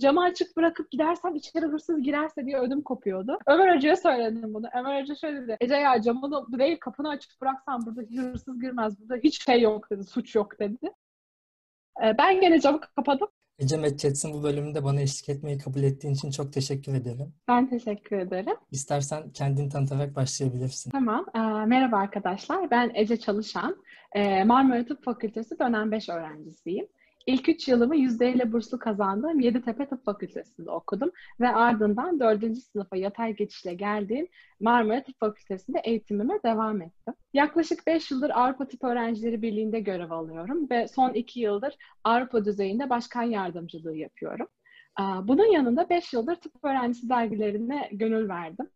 Camı 0.00 0.22
açık 0.22 0.56
bırakıp 0.56 0.90
gidersem 0.90 1.34
içeri 1.34 1.66
hırsız 1.66 2.02
girerse 2.02 2.46
diye 2.46 2.58
ödüm 2.58 2.82
kopuyordu. 2.82 3.38
Ömer 3.46 3.76
Hoca'ya 3.76 3.96
söyledim 3.96 4.54
bunu. 4.54 4.66
Ömer 4.78 5.02
Hoca 5.02 5.14
şöyle 5.14 5.42
dedi. 5.42 5.56
Ece 5.60 5.74
ya 5.74 6.02
camı 6.02 6.30
da 6.30 6.58
değil 6.58 6.78
kapını 6.80 7.08
açık 7.08 7.40
bıraksan 7.40 7.86
burada 7.86 8.00
hırsız 8.22 8.60
girmez. 8.60 9.00
Burada 9.00 9.16
hiç 9.24 9.44
şey 9.44 9.60
yok 9.60 9.90
dedi. 9.90 10.04
Suç 10.04 10.34
yok 10.34 10.60
dedi. 10.60 10.92
Ee, 12.04 12.18
ben 12.18 12.40
gene 12.40 12.60
camı 12.60 12.80
kapadım. 12.80 13.28
Ece 13.58 13.76
Medcets'in 13.76 14.32
bu 14.32 14.42
bölümünde 14.42 14.84
bana 14.84 15.00
eşlik 15.00 15.28
etmeyi 15.28 15.58
kabul 15.58 15.82
ettiğin 15.82 16.14
için 16.14 16.30
çok 16.30 16.52
teşekkür 16.52 16.94
ederim. 16.94 17.34
Ben 17.48 17.68
teşekkür 17.70 18.18
ederim. 18.18 18.56
İstersen 18.70 19.30
kendini 19.30 19.68
tanıtarak 19.68 20.16
başlayabilirsin. 20.16 20.90
Tamam. 20.90 21.26
Ee, 21.34 21.38
merhaba 21.66 21.96
arkadaşlar. 21.96 22.70
Ben 22.70 22.92
Ece 22.94 23.16
Çalışan. 23.16 23.76
Ee, 24.12 24.44
Marmara 24.44 24.84
Tıp 24.84 25.04
Fakültesi 25.04 25.58
dönem 25.58 25.90
5 25.92 26.08
öğrencisiyim. 26.08 26.86
İlk 27.26 27.48
üç 27.48 27.68
yılımı 27.68 27.96
%50 27.96 28.52
burslu 28.52 28.78
kazandığım 28.78 29.40
Yeditepe 29.40 29.88
Tıp 29.88 30.04
Fakültesi'nde 30.04 30.70
okudum 30.70 31.10
ve 31.40 31.48
ardından 31.48 32.20
dördüncü 32.20 32.60
sınıfa 32.60 32.96
yatay 32.96 33.36
geçişle 33.36 33.74
geldiğim 33.74 34.28
Marmara 34.60 35.02
Tıp 35.02 35.20
Fakültesi'nde 35.20 35.78
eğitimime 35.84 36.34
devam 36.44 36.82
ettim. 36.82 37.14
Yaklaşık 37.34 37.86
5 37.86 38.10
yıldır 38.10 38.30
Avrupa 38.30 38.68
Tıp 38.68 38.84
Öğrencileri 38.84 39.42
Birliği'nde 39.42 39.80
görev 39.80 40.10
alıyorum 40.10 40.70
ve 40.70 40.88
son 40.88 41.12
2 41.12 41.40
yıldır 41.40 41.76
Avrupa 42.04 42.44
düzeyinde 42.44 42.90
başkan 42.90 43.22
yardımcılığı 43.22 43.96
yapıyorum. 43.96 44.46
Bunun 45.22 45.52
yanında 45.52 45.88
5 45.90 46.12
yıldır 46.12 46.36
tıp 46.36 46.64
öğrencisi 46.64 47.08
dergilerine 47.08 47.88
gönül 47.92 48.28
verdim. 48.28 48.68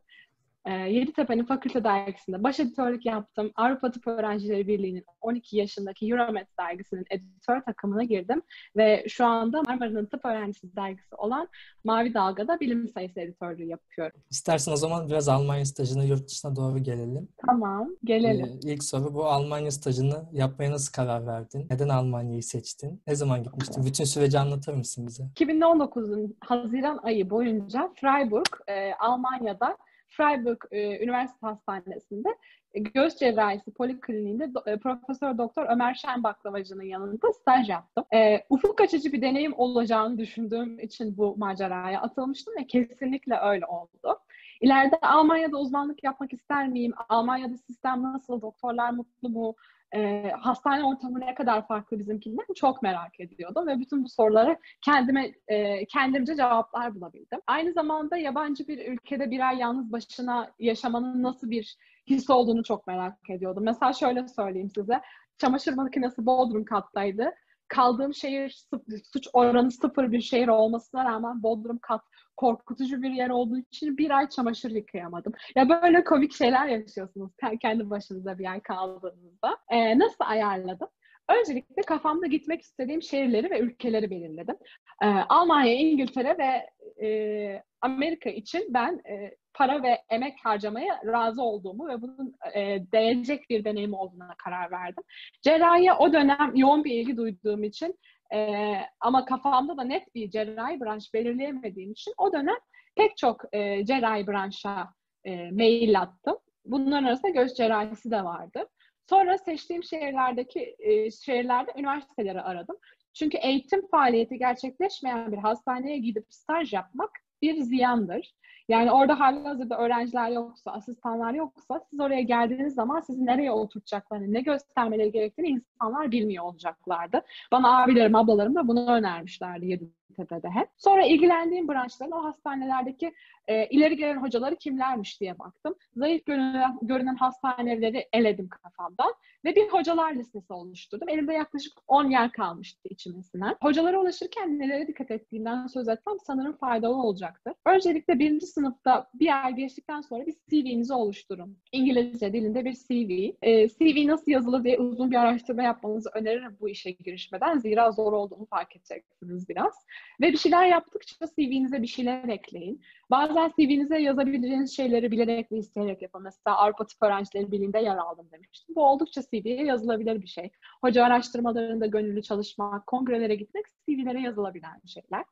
E, 0.69 0.73
Yeditepe'nin 0.73 1.45
fakülte 1.45 1.85
dergisinde 1.85 2.43
baş 2.43 2.61
editörlük 2.61 3.07
yaptım. 3.07 3.51
Avrupa 3.57 3.91
Tıp 3.91 4.07
Öğrencileri 4.07 4.69
Birliği'nin 4.69 5.05
12 5.21 5.57
yaşındaki 5.57 6.11
Euromed 6.11 6.47
dergisinin 6.61 7.05
editör 7.11 7.61
takımına 7.63 8.05
girdim. 8.05 8.43
Ve 8.77 9.05
şu 9.09 9.27
anda 9.27 9.63
Marmara'nın 9.63 10.07
tıp 10.07 10.25
öğrencisi 10.25 10.77
dergisi 10.77 11.15
olan 11.15 11.49
Mavi 11.85 12.15
Dalga'da 12.15 12.61
bilim 12.61 12.89
sayısı 12.89 13.21
editörlüğü 13.21 13.65
yapıyorum. 13.65 14.21
İstersen 14.31 14.73
o 14.73 14.77
zaman 14.77 15.09
biraz 15.09 15.29
Almanya 15.29 15.65
stajını 15.65 16.05
yurt 16.05 16.29
dışına 16.29 16.57
doğru 16.57 16.79
gelelim. 16.79 17.29
Tamam, 17.47 17.89
gelelim. 18.05 18.61
Ee, 18.65 18.73
ilk 18.73 18.85
soru 18.85 19.15
bu 19.15 19.25
Almanya 19.27 19.71
stajını 19.71 20.25
yapmaya 20.33 20.73
nasıl 20.73 20.93
karar 20.93 21.27
verdin? 21.27 21.67
Neden 21.71 21.89
Almanya'yı 21.89 22.43
seçtin? 22.43 23.03
Ne 23.07 23.15
zaman 23.15 23.43
gitmiştin? 23.43 23.87
Bütün 23.87 24.05
süreci 24.05 24.39
anlatır 24.39 24.75
mısın 24.75 25.07
bize? 25.07 25.23
2019'un 25.23 26.37
Haziran 26.41 27.01
ayı 27.03 27.31
boyunca 27.31 27.93
Freiburg, 28.01 28.47
e, 28.69 28.95
Almanya'da 28.95 29.77
Freiburg 30.19 30.59
e, 30.71 31.05
Üniversite 31.05 31.47
Hastanesi'nde 31.47 32.29
e, 32.75 32.81
göğüs 32.81 33.17
cerrahisi 33.17 33.71
polikliniğinde 33.71 34.51
e, 34.67 34.77
Profesör 34.77 35.39
Doktor 35.39 35.67
Ömer 35.69 35.95
Şen 35.95 36.23
Baklavacı'nın 36.23 36.83
yanında 36.83 37.33
staj 37.33 37.69
yaptım. 37.69 38.05
E, 38.15 38.45
ufuk 38.51 38.81
açıcı 38.81 39.13
bir 39.13 39.23
deneyim 39.23 39.55
olacağını 39.57 40.19
düşündüğüm 40.19 40.79
için 40.79 41.17
bu 41.17 41.37
maceraya 41.37 42.01
atılmıştım 42.01 42.55
ve 42.61 42.67
kesinlikle 42.67 43.39
öyle 43.39 43.67
oldu. 43.67 44.19
İleride 44.61 44.99
Almanya'da 45.03 45.57
uzmanlık 45.57 46.05
yapmak 46.05 46.33
ister 46.33 46.69
miyim? 46.69 46.93
Almanya'da 47.09 47.57
sistem 47.57 48.03
nasıl? 48.03 48.41
Doktorlar 48.41 48.91
mutlu 48.91 49.29
mu? 49.29 49.55
E, 49.95 50.31
hastane 50.41 50.85
ortamı 50.85 51.21
ne 51.21 51.35
kadar 51.35 51.67
farklı 51.67 51.99
bizimkinden 51.99 52.55
çok 52.57 52.83
merak 52.83 53.21
ediyordum 53.21 53.67
ve 53.67 53.79
bütün 53.81 54.05
bu 54.05 54.09
sorulara 54.09 54.57
kendime 54.85 55.33
e, 55.49 55.87
kendimce 55.87 56.37
cevaplar 56.37 56.95
bulabildim. 56.95 57.41
Aynı 57.47 57.73
zamanda 57.73 58.17
yabancı 58.17 58.69
bir 58.69 58.93
ülkede 58.93 59.31
bir 59.31 59.49
ay 59.49 59.59
yalnız 59.59 59.93
başına 59.93 60.51
yaşamanın 60.59 61.23
nasıl 61.23 61.51
bir 61.51 61.77
his 62.07 62.31
olduğunu 62.31 62.65
çok 62.65 62.87
merak 62.87 63.31
ediyordum. 63.31 63.65
Mesela 63.65 63.93
şöyle 63.93 64.29
söyleyeyim 64.29 64.71
size. 64.75 65.01
Çamaşır 65.39 65.73
makinesi 65.73 66.27
Bodrum 66.27 66.65
kattaydı. 66.65 67.35
Kaldığım 67.69 68.15
şehir 68.15 68.65
suç 69.13 69.29
oranı 69.33 69.71
sıfır 69.71 70.13
bir 70.13 70.21
şehir 70.21 70.49
olmasına 70.49 71.05
rağmen 71.05 71.43
Bodrum 71.43 71.79
kat 71.83 72.03
korkutucu 72.37 73.03
bir 73.03 73.11
yer 73.11 73.31
olduğu 73.31 73.59
için 73.59 73.99
bir 73.99 74.11
ay 74.11 74.29
çamaşır 74.29 74.71
yıkayamadım. 74.71 75.33
Ya 75.57 75.69
böyle 75.69 76.05
komik 76.05 76.33
şeyler 76.35 76.67
yaşıyorsunuz 76.67 77.31
kendi 77.63 77.91
başınıza 77.91 78.39
bir 78.39 78.51
ay 78.53 78.61
kaldığınızda. 78.61 79.57
Ee, 79.69 79.99
nasıl 79.99 80.25
ayarladım? 80.25 80.89
Öncelikle 81.29 81.83
kafamda 81.83 82.27
gitmek 82.27 82.63
istediğim 82.63 83.03
şehirleri 83.03 83.51
ve 83.51 83.59
ülkeleri 83.59 84.11
belirledim. 84.11 84.57
Ee, 85.03 85.07
Almanya, 85.07 85.75
İngiltere 85.75 86.39
ve 86.39 86.71
e, 87.03 87.63
Amerika 87.81 88.31
için 88.31 88.67
ben 88.69 89.01
e, 89.11 89.37
para 89.55 89.83
ve 89.83 90.03
emek 90.11 90.35
harcamaya 90.45 91.01
razı 91.07 91.43
olduğumu 91.43 91.89
ve 91.89 92.03
bunun 92.03 92.35
e, 92.55 92.93
değecek 92.93 93.51
bir 93.51 93.65
deneyim 93.65 93.95
olduğuna 93.95 94.35
karar 94.39 94.71
verdim. 94.71 95.05
Cerrahiye 95.43 95.93
o 95.93 96.13
dönem 96.13 96.53
yoğun 96.55 96.85
bir 96.85 96.93
ilgi 96.93 97.17
duyduğum 97.17 97.65
için 97.65 97.99
e, 98.35 98.75
ama 99.01 99.25
kafamda 99.25 99.77
da 99.77 99.85
net 99.85 100.15
bir 100.15 100.31
cerrahi 100.31 100.81
branş 100.81 101.15
belirleyemediğim 101.15 101.93
için 101.93 102.15
o 102.19 102.33
dönem 102.33 102.59
pek 102.97 103.17
çok 103.17 103.45
e, 103.53 103.85
cerrahi 103.85 104.27
branşa 104.27 104.89
e, 105.25 105.51
mail 105.51 106.01
attım. 106.01 106.37
Bunların 106.65 107.05
arasında 107.05 107.29
göz 107.29 107.55
cerrahisi 107.55 108.11
de 108.11 108.25
vardı. 108.25 108.69
Sonra 109.09 109.39
seçtiğim 109.39 109.85
şehirlerdeki 109.85 110.77
e, 110.79 111.11
şehirlerde 111.11 111.73
üniversiteleri 111.77 112.41
aradım. 112.41 112.77
Çünkü 113.19 113.37
eğitim 113.39 113.89
faaliyeti 113.89 114.39
gerçekleşmeyen 114.39 115.33
bir 115.33 115.37
hastaneye 115.37 115.99
gidip 115.99 116.27
staj 116.29 116.73
yapmak 116.73 117.11
bir 117.43 117.61
ziyandır. 117.61 118.35
Yani 118.69 118.93
orada 118.93 119.21
halihazırda 119.21 119.79
öğrenciler 119.79 120.31
yoksa, 120.31 120.73
asistanlar 120.73 121.35
yoksa 121.35 121.81
siz 121.91 122.01
oraya 122.01 122.23
geldiğiniz 122.23 122.75
zaman 122.75 123.01
sizi 123.01 123.27
nereye 123.27 123.53
oturtacaklarını, 123.53 124.33
ne 124.33 124.41
göstermeleri 124.41 125.13
gerektiğini 125.13 125.49
insanlar 125.49 126.11
bilmiyor 126.11 126.45
olacaklardı. 126.45 127.23
Bana 127.53 127.83
abilerim, 127.83 128.15
ablalarım 128.15 128.55
da 128.55 128.69
bunu 128.69 128.91
önermişlerdi 128.91 129.67
Yeditepe'de 129.67 130.51
hep. 130.51 130.69
Sonra 130.77 131.07
ilgilendiğim 131.07 131.69
branşların 131.69 132.13
o 132.13 132.25
hastanelerdeki 132.25 133.15
e, 133.49 133.67
ileri 133.67 133.97
gelen 133.97 134.17
hocaları 134.17 134.57
kimlermiş 134.57 135.21
diye 135.21 135.39
baktım. 135.39 135.75
Zayıf 135.97 136.27
görünen, 136.27 136.79
görünen 136.83 137.17
hastaneleri 137.17 138.09
eledim 138.13 138.49
kafamdan 138.49 139.15
ve 139.45 139.57
bir 139.57 139.69
hocalar 139.69 140.13
listesi 140.13 140.53
oluşturdum. 140.53 141.09
Elimde 141.09 141.33
yaklaşık 141.33 141.73
10 141.87 142.11
yer 142.11 142.33
kalmıştı 142.33 142.89
içime 142.91 143.23
sinen. 143.23 143.57
Hocalara 143.63 144.01
ulaşırken 144.01 144.59
nelere 144.59 144.87
dikkat 144.87 145.11
ettiğimden 145.11 145.67
söz 145.67 145.89
etsem 145.89 146.15
sanırım 146.27 146.57
faydalı 146.57 146.95
olacaktır. 147.03 147.55
Öncelikle 147.67 148.19
birinci 148.19 148.47
sınıfta 148.59 149.11
bir 149.15 149.45
ay 149.45 149.55
geçtikten 149.55 150.01
sonra 150.01 150.27
bir 150.27 150.35
CV'nizi 150.51 150.93
oluşturun. 150.95 151.59
İngilizce 151.73 152.33
dilinde 152.33 152.65
bir 152.65 152.75
CV. 152.75 153.37
E, 153.43 153.69
CV 153.69 154.07
nasıl 154.07 154.33
yazılır 154.33 154.65
diye 154.65 154.79
uzun 154.79 155.11
bir 155.11 155.17
araştırma 155.17 155.63
yapmanızı 155.63 156.11
öneririm 156.15 156.57
bu 156.61 156.69
işe 156.69 156.91
girişmeden. 156.91 157.59
Zira 157.59 157.91
zor 157.91 158.13
olduğunu 158.13 158.47
fark 158.47 158.77
edeceksiniz 158.77 159.49
biraz. 159.49 159.75
Ve 160.21 160.33
bir 160.33 160.37
şeyler 160.37 160.67
yaptıkça 160.67 161.27
CV'nize 161.37 161.83
bir 161.83 161.87
şeyler 161.87 162.29
ekleyin. 162.29 162.83
Bazen 163.11 163.53
CV'nize 163.59 163.99
yazabileceğiniz 163.99 164.77
şeyleri 164.77 165.11
bilerek 165.11 165.53
ve 165.53 165.59
isteyerek 165.59 166.03
yapın. 166.03 166.23
Mesela 166.23 166.57
Avrupa 166.57 166.87
Tıp 166.87 167.03
Öğrencileri 167.03 167.53
Birliği'nde 167.53 167.79
yer 167.79 167.97
aldım 167.97 168.29
demiştim. 168.33 168.75
Bu 168.75 168.85
oldukça 168.85 169.23
CV'ye 169.23 169.65
yazılabilir 169.65 170.23
bir 170.23 170.27
şey. 170.27 170.51
Hoca 170.81 171.05
araştırmalarında 171.05 171.87
gönüllü 171.87 172.23
çalışmak, 172.23 172.87
kongrelere 172.87 173.35
gitmek 173.35 173.65
CV'lere 173.89 174.21
yazılabilen 174.21 174.81
şeyler. 174.87 175.25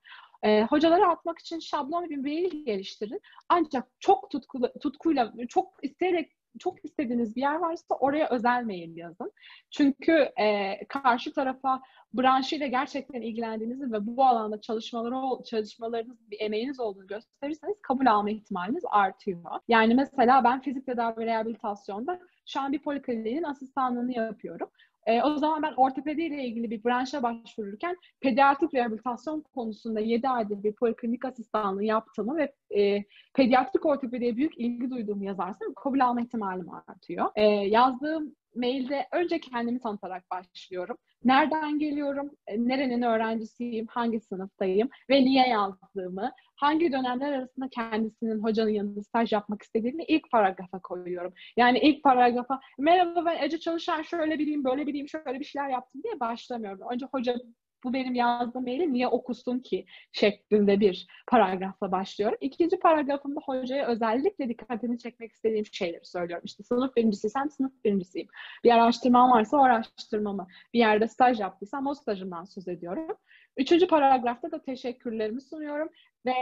E, 0.46 0.62
hocalara 0.62 1.08
atmak 1.08 1.38
için 1.38 1.58
şablon 1.58 2.10
bir 2.10 2.16
mail 2.16 2.64
geliştirin. 2.64 3.20
Ancak 3.48 3.88
çok 4.00 4.30
tutkulu, 4.30 4.72
tutkuyla, 4.80 5.32
çok 5.48 5.74
isteyerek 5.82 6.32
çok 6.58 6.84
istediğiniz 6.84 7.36
bir 7.36 7.40
yer 7.40 7.54
varsa 7.54 7.94
oraya 7.94 8.28
özel 8.28 8.64
mail 8.64 8.96
yazın. 8.96 9.32
Çünkü 9.70 10.12
e, 10.40 10.78
karşı 10.88 11.32
tarafa 11.32 11.80
branşıyla 12.14 12.66
gerçekten 12.66 13.22
ilgilendiğinizi 13.22 13.92
ve 13.92 14.06
bu 14.06 14.24
alanda 14.24 14.60
çalışmaları 14.60 15.44
çalışmalarınız 15.44 16.30
bir 16.30 16.40
emeğiniz 16.40 16.80
olduğunu 16.80 17.06
gösterirseniz 17.06 17.76
kabul 17.82 18.06
alma 18.06 18.30
ihtimaliniz 18.30 18.84
artıyor. 18.90 19.42
Yani 19.68 19.94
mesela 19.94 20.44
ben 20.44 20.60
fizik 20.60 20.86
tedavi 20.86 21.26
rehabilitasyonda 21.26 22.20
şu 22.46 22.60
an 22.60 22.72
bir 22.72 22.78
polikliniğin 22.78 23.42
asistanlığını 23.42 24.12
yapıyorum. 24.12 24.68
E, 25.06 25.22
o 25.22 25.36
zaman 25.36 25.62
ben 25.62 25.72
ortopedi 25.76 26.22
ile 26.22 26.44
ilgili 26.44 26.70
bir 26.70 26.84
branşa 26.84 27.22
başvururken 27.22 27.96
pediatrik 28.20 28.74
rehabilitasyon 28.74 29.44
konusunda 29.54 30.00
7 30.00 30.28
aydır 30.28 30.62
bir 30.62 30.72
poliklinik 30.72 31.24
asistanlığı 31.24 31.84
yaptığımı 31.84 32.36
ve 32.36 32.52
e, 32.80 33.04
pediatrik 33.34 33.86
ortopediye 33.86 34.36
büyük 34.36 34.58
ilgi 34.58 34.90
duyduğumu 34.90 35.24
yazarsam 35.24 35.74
kabul 35.74 36.00
alma 36.00 36.20
ihtimalim 36.20 36.66
artıyor. 36.70 37.26
E, 37.34 37.44
yazdığım 37.44 38.34
mailde 38.56 39.06
önce 39.12 39.40
kendimi 39.40 39.80
tanıtarak 39.80 40.30
başlıyorum. 40.30 40.96
Nereden 41.26 41.78
geliyorum, 41.78 42.30
e, 42.46 42.68
nerenin 42.68 43.02
öğrencisiyim, 43.02 43.86
hangi 43.86 44.20
sınıftayım 44.20 44.88
ve 45.10 45.24
niye 45.24 45.48
yazdığımı, 45.48 46.32
hangi 46.56 46.92
dönemler 46.92 47.32
arasında 47.32 47.68
kendisinin 47.68 48.38
hocanın 48.42 48.70
yanında 48.70 49.02
staj 49.02 49.32
yapmak 49.32 49.62
istediğini 49.62 50.04
ilk 50.04 50.30
paragrafa 50.30 50.78
koyuyorum. 50.78 51.32
Yani 51.56 51.78
ilk 51.78 52.02
paragrafa 52.02 52.60
merhaba 52.78 53.24
ben 53.24 53.42
Ece 53.42 53.58
Çalışan 53.58 54.02
şöyle 54.02 54.38
biriyim, 54.38 54.64
böyle 54.64 54.86
biriyim, 54.86 55.08
şöyle 55.08 55.40
bir 55.40 55.44
şeyler 55.44 55.68
yaptım 55.68 56.02
diye 56.02 56.20
başlamıyorum. 56.20 56.80
Önce 56.92 57.06
hoca 57.06 57.36
bu 57.86 57.92
benim 57.92 58.14
yazdığım 58.14 58.62
maili 58.62 58.92
niye 58.92 59.08
okusun 59.08 59.58
ki 59.58 59.86
şeklinde 60.12 60.80
bir 60.80 61.06
paragrafla 61.26 61.92
başlıyorum. 61.92 62.38
İkinci 62.40 62.78
paragrafımda 62.78 63.40
hocaya 63.44 63.86
özellikle 63.86 64.48
dikkatini 64.48 64.98
çekmek 64.98 65.32
istediğim 65.32 65.66
şeyleri 65.66 66.04
söylüyorum. 66.04 66.44
İşte 66.44 66.62
sınıf 66.62 66.96
birincisiysem 66.96 67.50
sınıf 67.50 67.72
birincisiyim. 67.84 68.28
Bir 68.64 68.70
araştırmam 68.70 69.30
varsa 69.30 69.56
o 69.56 69.60
araştırmamı, 69.60 70.46
bir 70.74 70.78
yerde 70.78 71.08
staj 71.08 71.40
yaptıysam 71.40 71.86
o 71.86 71.94
stajımdan 71.94 72.44
söz 72.44 72.68
ediyorum. 72.68 73.16
Üçüncü 73.56 73.86
paragrafta 73.86 74.50
da 74.50 74.62
teşekkürlerimi 74.62 75.40
sunuyorum 75.40 75.88
ve 76.26 76.32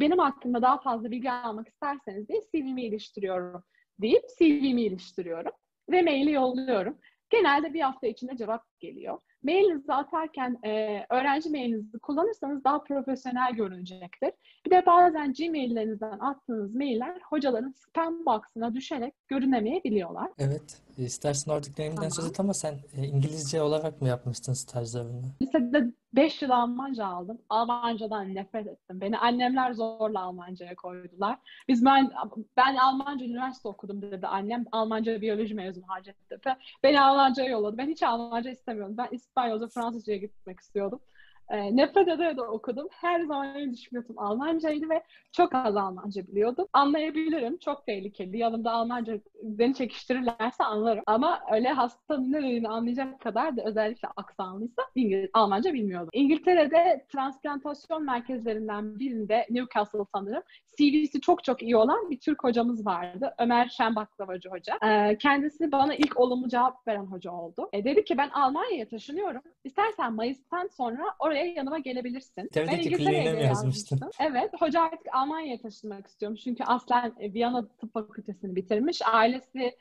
benim 0.00 0.18
hakkında 0.18 0.62
daha 0.62 0.80
fazla 0.80 1.10
bilgi 1.10 1.30
almak 1.30 1.68
isterseniz 1.68 2.28
diye 2.28 2.40
CV'mi 2.54 2.82
iliştiriyorum 2.82 3.64
deyip 4.00 4.24
CV'mi 4.38 4.82
iliştiriyorum 4.82 5.52
ve 5.90 6.02
maili 6.02 6.32
yolluyorum. 6.32 6.98
Genelde 7.30 7.74
bir 7.74 7.80
hafta 7.80 8.06
içinde 8.06 8.36
cevap 8.36 8.80
geliyor. 8.80 9.18
Mailinizi 9.42 9.92
atarken 9.92 10.58
e, 10.64 11.04
öğrenci 11.10 11.50
mailinizi 11.50 11.98
kullanırsanız 11.98 12.64
daha 12.64 12.82
profesyonel 12.82 13.52
görünecektir. 13.52 14.30
Bir 14.66 14.70
de 14.70 14.86
bazen 14.86 15.32
Gmail'lerinizden 15.32 16.18
attığınız 16.18 16.74
mailler 16.74 17.20
hocaların 17.28 17.74
spam 17.76 18.26
box'ına 18.26 18.74
düşerek 18.74 19.14
görünemeyebiliyorlar. 19.28 20.30
Evet. 20.38 20.82
İstersen 20.98 21.52
oradaki 21.52 21.76
deneyimden 21.76 21.96
tamam. 21.96 22.10
söz 22.10 22.26
et 22.26 22.40
ama 22.40 22.54
sen 22.54 22.74
e, 22.96 23.06
İngilizce 23.06 23.62
olarak 23.62 24.02
mı 24.02 24.08
yapmıştın 24.08 24.52
stajlarını? 24.52 25.22
Lisede 25.42 25.92
5 26.12 26.42
yıl 26.42 26.50
Almanca 26.50 27.06
aldım. 27.06 27.38
Almancadan 27.48 28.34
nefret 28.34 28.66
ettim. 28.66 29.00
Beni 29.00 29.18
annemler 29.18 29.72
zorla 29.72 30.20
Almanca'ya 30.20 30.74
koydular. 30.74 31.38
Biz 31.68 31.84
ben, 31.84 32.10
ben 32.56 32.76
Almanca 32.76 33.26
üniversite 33.26 33.68
okudum 33.68 34.02
dedi 34.02 34.26
annem. 34.26 34.64
Almanca 34.72 35.20
biyoloji 35.20 35.54
mezunu 35.54 35.84
Hacettepe. 35.88 36.56
Beni 36.82 37.00
Almanca'ya 37.00 37.50
yolladı. 37.50 37.78
Ben 37.78 37.88
hiç 37.88 38.02
Almanca 38.02 38.50
istemiyordum. 38.50 38.96
Ben 38.96 39.08
İspanyolca, 39.28 39.68
Fransızca'ya 39.68 40.18
gitmek 40.18 40.60
istiyordum. 40.60 41.00
E, 41.50 41.76
nefret 41.76 42.08
ede 42.08 42.36
de 42.36 42.42
okudum. 42.42 42.88
Her 42.90 43.20
zaman 43.20 43.54
en 43.56 43.72
düşük 43.72 43.92
Almancaydı 44.16 44.90
ve 44.90 45.02
çok 45.32 45.54
az 45.54 45.76
Almanca 45.76 46.26
biliyordum. 46.26 46.66
Anlayabilirim. 46.72 47.58
Çok 47.58 47.86
tehlikeli. 47.86 48.38
Yanımda 48.38 48.72
Almanca 48.72 49.20
beni 49.42 49.74
çekiştirirlerse 49.74 50.64
anlarım. 50.64 51.02
Ama 51.06 51.40
öyle 51.52 51.68
hastanın 51.68 52.32
ne 52.32 52.38
dediğini 52.38 52.68
anlayacak 52.68 53.20
kadar 53.20 53.56
da 53.56 53.62
özellikle 53.64 54.08
aksanlıysa 54.16 54.82
İngiliz, 54.94 55.30
Almanca 55.34 55.72
bilmiyordum. 55.72 56.10
İngiltere'de 56.12 57.06
transplantasyon 57.12 58.04
merkezlerinden 58.04 58.98
birinde 58.98 59.46
Newcastle 59.50 60.04
sanırım 60.14 60.42
CV'si 60.78 61.20
çok 61.20 61.44
çok 61.44 61.62
iyi 61.62 61.76
olan 61.76 62.10
bir 62.10 62.20
Türk 62.20 62.44
hocamız 62.44 62.86
vardı. 62.86 63.34
Ömer 63.38 63.68
Şenbaklavacı 63.68 64.48
hoca. 64.48 64.78
Ee, 64.84 65.18
kendisi 65.18 65.72
bana 65.72 65.94
ilk 65.94 66.20
olumlu 66.20 66.48
cevap 66.48 66.88
veren 66.88 67.06
hoca 67.06 67.30
oldu. 67.30 67.68
E, 67.72 67.84
dedi 67.84 68.04
ki 68.04 68.18
ben 68.18 68.28
Almanya'ya 68.28 68.88
taşınıyorum. 68.88 69.42
İstersen 69.64 70.12
Mayıs'tan 70.12 70.66
sonra 70.66 71.04
oraya 71.18 71.37
yanıma 71.46 71.78
gelebilirsin. 71.78 72.48
Tabii 72.52 72.66
ben 72.66 72.78
İngiltere'ye 72.78 73.32
mi 73.32 73.42
yazmıştın? 73.42 74.00
Evet. 74.20 74.50
Hoca 74.58 74.82
artık 74.82 75.06
Almanya'ya 75.12 75.60
taşınmak 75.60 76.06
istiyormuş. 76.06 76.40
Çünkü 76.40 76.64
aslen 76.64 77.14
Viyana 77.20 77.68
Tıp 77.68 77.92
Fakültesini 77.92 78.56
bitirmiş. 78.56 79.02
Ailesi 79.12 79.76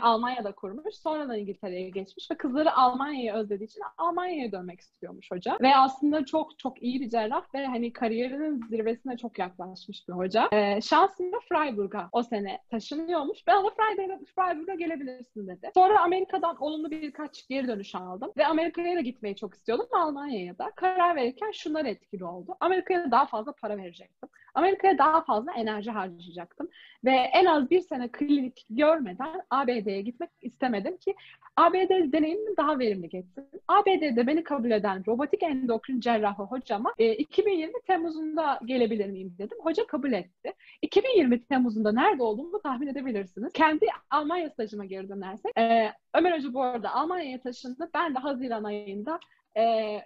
Almanya'da 0.00 0.52
kurmuş. 0.52 0.94
Sonradan 0.94 1.38
İngiltere'ye 1.38 1.90
geçmiş 1.90 2.30
ve 2.30 2.36
kızları 2.36 2.76
Almanya'yı 2.76 3.32
özlediği 3.32 3.66
için 3.68 3.82
Almanya'ya 3.98 4.52
dönmek 4.52 4.80
istiyormuş 4.80 5.30
hoca. 5.30 5.58
Ve 5.60 5.76
aslında 5.76 6.24
çok 6.24 6.58
çok 6.58 6.82
iyi 6.82 7.00
bir 7.00 7.08
cerrah 7.08 7.54
ve 7.54 7.66
hani 7.66 7.92
kariyerinin 7.92 8.66
zirvesine 8.68 9.16
çok 9.16 9.38
yaklaşmış 9.38 10.08
bir 10.08 10.12
hoca. 10.12 10.48
Ee, 10.52 10.80
şansında 10.80 11.36
Freiburg'a 11.48 12.08
o 12.12 12.22
sene 12.22 12.58
taşınıyormuş. 12.70 13.46
Ben 13.46 13.56
ona 13.56 13.70
Freiburg'a, 13.70 14.18
Freiburg'a 14.36 14.74
gelebilirsin 14.74 15.48
dedi. 15.48 15.70
Sonra 15.74 16.00
Amerika'dan 16.00 16.56
olumlu 16.62 16.90
birkaç 16.90 17.48
geri 17.48 17.68
dönüş 17.68 17.94
aldım. 17.94 18.32
Ve 18.36 18.46
Amerika'ya 18.46 18.96
da 18.96 19.00
gitmeyi 19.00 19.36
çok 19.36 19.54
istiyordum. 19.54 19.86
Almanya'ya 19.92 20.58
da. 20.58 20.70
Karar 20.76 21.16
verirken 21.16 21.50
şunlar 21.50 21.84
etkili 21.84 22.24
oldu. 22.24 22.56
Amerika'ya 22.60 23.04
da 23.04 23.10
daha 23.10 23.26
fazla 23.26 23.52
para 23.52 23.76
verecektim. 23.76 24.28
Amerika'ya 24.54 24.98
daha 24.98 25.24
fazla 25.24 25.52
enerji 25.52 25.90
harcayacaktım. 25.90 26.68
Ve 27.04 27.10
en 27.10 27.44
az 27.44 27.70
bir 27.70 27.80
sene 27.80 28.08
klinik 28.08 28.66
görmeden 28.70 29.42
ABD'ye 29.60 30.00
gitmek 30.00 30.30
istemedim 30.40 30.96
ki 30.96 31.14
ABD 31.56 32.12
deneyimimi 32.12 32.56
daha 32.56 32.78
verimli 32.78 33.08
geçsin. 33.08 33.44
ABD'de 33.68 34.26
beni 34.26 34.44
kabul 34.44 34.70
eden 34.70 35.06
robotik 35.06 35.42
endokrin 35.42 36.00
cerrahı 36.00 36.42
hocama 36.42 36.94
e, 36.98 37.12
2020 37.12 37.72
Temmuz'unda 37.86 38.60
gelebilir 38.64 39.10
miyim 39.10 39.34
dedim. 39.38 39.58
Hoca 39.62 39.86
kabul 39.86 40.12
etti. 40.12 40.52
2020 40.82 41.44
Temmuz'unda 41.44 41.92
nerede 41.92 42.22
olduğumu 42.22 42.62
tahmin 42.62 42.86
edebilirsiniz. 42.86 43.52
Kendi 43.52 43.86
Almanya 44.10 44.50
stajıma 44.50 44.84
geri 44.84 45.08
dönersek. 45.08 45.58
E, 45.58 45.92
Ömer 46.14 46.38
Hoca 46.38 46.54
bu 46.54 46.62
arada 46.62 46.94
Almanya'ya 46.94 47.40
taşındı. 47.40 47.90
Ben 47.94 48.14
de 48.14 48.18
Haziran 48.18 48.64
ayında 48.64 49.20
e, 49.58 49.62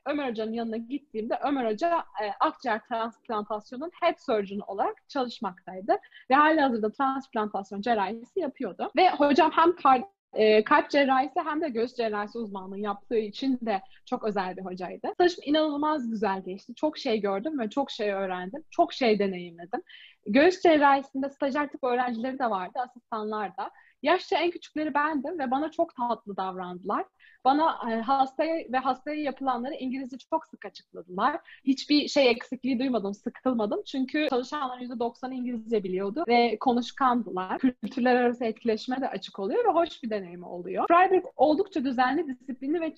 Ömer 0.06 0.30
Hoca'nın 0.30 0.52
yanına 0.52 0.76
gittiğimde 0.76 1.38
Ömer 1.44 1.72
Hoca 1.72 1.98
e, 1.98 2.24
akciğer 2.40 2.80
transplantasyonun 2.88 3.90
head 4.00 4.14
surgeon 4.18 4.60
olarak 4.60 5.08
çalışmaktaydı. 5.08 5.96
Ve 6.30 6.34
hali 6.34 6.60
hazırda 6.60 6.92
transplantasyon 6.92 7.80
cerrahisi 7.80 8.40
yapıyordu. 8.40 8.90
Ve 8.96 9.10
hocam 9.10 9.50
hem 9.54 9.76
kar, 9.76 10.02
e, 10.32 10.64
kalp 10.64 10.90
cerrahisi 10.90 11.40
hem 11.44 11.60
de 11.60 11.68
göğüs 11.68 11.94
cerrahisi 11.94 12.38
uzmanlığı 12.38 12.78
yaptığı 12.78 13.18
için 13.18 13.58
de 13.62 13.82
çok 14.06 14.24
özel 14.24 14.56
bir 14.56 14.62
hocaydı. 14.64 15.08
Stajım 15.14 15.40
inanılmaz 15.44 16.10
güzel 16.10 16.42
geçti. 16.44 16.74
Çok 16.74 16.98
şey 16.98 17.20
gördüm 17.20 17.58
ve 17.58 17.70
çok 17.70 17.90
şey 17.90 18.12
öğrendim. 18.12 18.64
Çok 18.70 18.92
şey 18.92 19.18
deneyimledim. 19.18 19.82
Göğüs 20.26 20.62
cerrahisinde 20.62 21.30
stajyer 21.30 21.68
tip 21.68 21.84
öğrencileri 21.84 22.38
de 22.38 22.50
vardı, 22.50 22.78
asistanlar 22.78 23.56
da. 23.56 23.70
Yaşça 24.04 24.36
en 24.36 24.50
küçükleri 24.50 24.94
bendim 24.94 25.38
ve 25.38 25.50
bana 25.50 25.70
çok 25.70 25.96
tatlı 25.96 26.36
davrandılar. 26.36 27.04
Bana 27.44 27.92
e, 27.92 28.00
hastaya 28.00 28.72
ve 28.72 28.78
hastaya 28.78 29.22
yapılanları 29.22 29.74
İngilizce 29.74 30.16
çok 30.30 30.46
sık 30.46 30.64
açıkladılar. 30.64 31.40
Hiçbir 31.64 32.08
şey 32.08 32.30
eksikliği 32.30 32.78
duymadım, 32.78 33.14
sıkılmadım. 33.14 33.82
Çünkü 33.86 34.26
çalışanların 34.30 34.80
%90'ı 34.80 35.34
İngilizce 35.34 35.84
biliyordu 35.84 36.24
ve 36.28 36.58
konuşkandılar. 36.60 37.58
Kültürler 37.58 38.16
arası 38.16 38.44
etkileşime 38.44 39.00
de 39.00 39.08
açık 39.08 39.38
oluyor 39.38 39.64
ve 39.64 39.68
hoş 39.68 40.02
bir 40.02 40.10
deneyim 40.10 40.44
oluyor. 40.44 40.86
Freiburg 40.88 41.24
oldukça 41.36 41.84
düzenli, 41.84 42.28
disiplinli 42.28 42.80
ve 42.80 42.94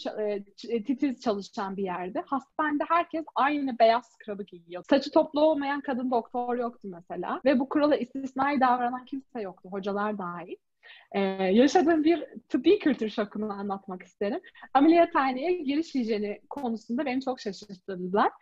e, 0.69 0.85
titiz 0.85 1.21
çalışan 1.21 1.77
bir 1.77 1.85
yerde. 1.85 2.23
Hastanede 2.27 2.85
herkes 2.89 3.25
aynı 3.35 3.79
beyaz 3.79 4.07
scrub'ı 4.07 4.43
giyiyor. 4.43 4.85
Saçı 4.91 5.11
toplu 5.11 5.41
olmayan 5.41 5.81
kadın 5.81 6.11
doktor 6.11 6.57
yoktu 6.57 6.89
mesela. 6.93 7.41
Ve 7.45 7.61
bu 7.61 7.69
kurala 7.69 7.97
istisnai 7.97 8.61
davranan 8.61 9.05
kimse 9.05 9.41
yoktu, 9.41 9.69
hocalar 9.73 10.19
dahil. 10.19 10.57
Ee, 11.13 11.21
yaşadığım 11.53 12.05
bir 12.05 12.25
tıbbi 12.49 12.79
kültür 12.79 13.09
şokunu 13.09 13.53
anlatmak 13.53 14.03
isterim. 14.03 14.41
Ameliyathaneye 14.75 15.53
giriş 15.53 15.95
hijyeni 15.95 16.41
konusunda 16.51 17.07
beni 17.07 17.23
çok 17.23 17.41
şaşırttılar. 17.41 18.33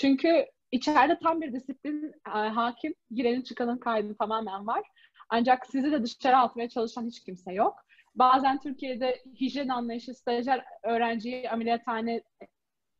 Çünkü 0.00 0.46
içeride 0.72 1.18
tam 1.22 1.40
bir 1.40 1.52
disiplin 1.52 2.12
e, 2.26 2.30
hakim, 2.30 2.94
girenin 3.10 3.42
çıkanın 3.42 3.78
kaydı 3.78 4.16
tamamen 4.18 4.66
var. 4.66 4.82
Ancak 5.28 5.66
sizi 5.66 5.92
de 5.92 6.02
dışarı 6.02 6.36
atmaya 6.36 6.68
çalışan 6.68 7.06
hiç 7.06 7.24
kimse 7.24 7.52
yok. 7.52 7.74
Bazen 8.14 8.60
Türkiye'de 8.60 9.22
hijyen 9.40 9.68
anlayışı 9.68 10.14
stajyer 10.14 10.64
öğrenciyi 10.82 11.50
ameliyathane 11.50 12.22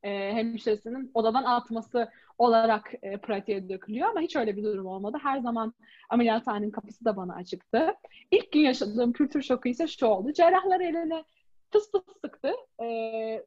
e, 0.04 0.32
hemşiresinin 0.32 1.10
odadan 1.14 1.44
atması 1.44 2.08
olarak 2.38 2.92
e, 3.02 3.16
pratiğe 3.16 3.68
dökülüyor 3.68 4.08
ama 4.08 4.20
hiç 4.20 4.36
öyle 4.36 4.56
bir 4.56 4.64
durum 4.64 4.86
olmadı. 4.86 5.18
Her 5.22 5.38
zaman 5.38 5.74
ameliyathanenin 6.10 6.70
kapısı 6.70 7.04
da 7.04 7.16
bana 7.16 7.34
açıktı. 7.34 7.94
İlk 8.30 8.52
gün 8.52 8.60
yaşadığım 8.60 9.12
kültür 9.12 9.42
şoku 9.42 9.68
ise 9.68 9.86
şu 9.86 10.06
oldu. 10.06 10.32
Cerrahlar 10.32 10.80
eline 10.80 11.24
fıs 11.72 11.90
fıs 11.90 12.02
sıktı. 12.24 12.52
E, 12.82 13.44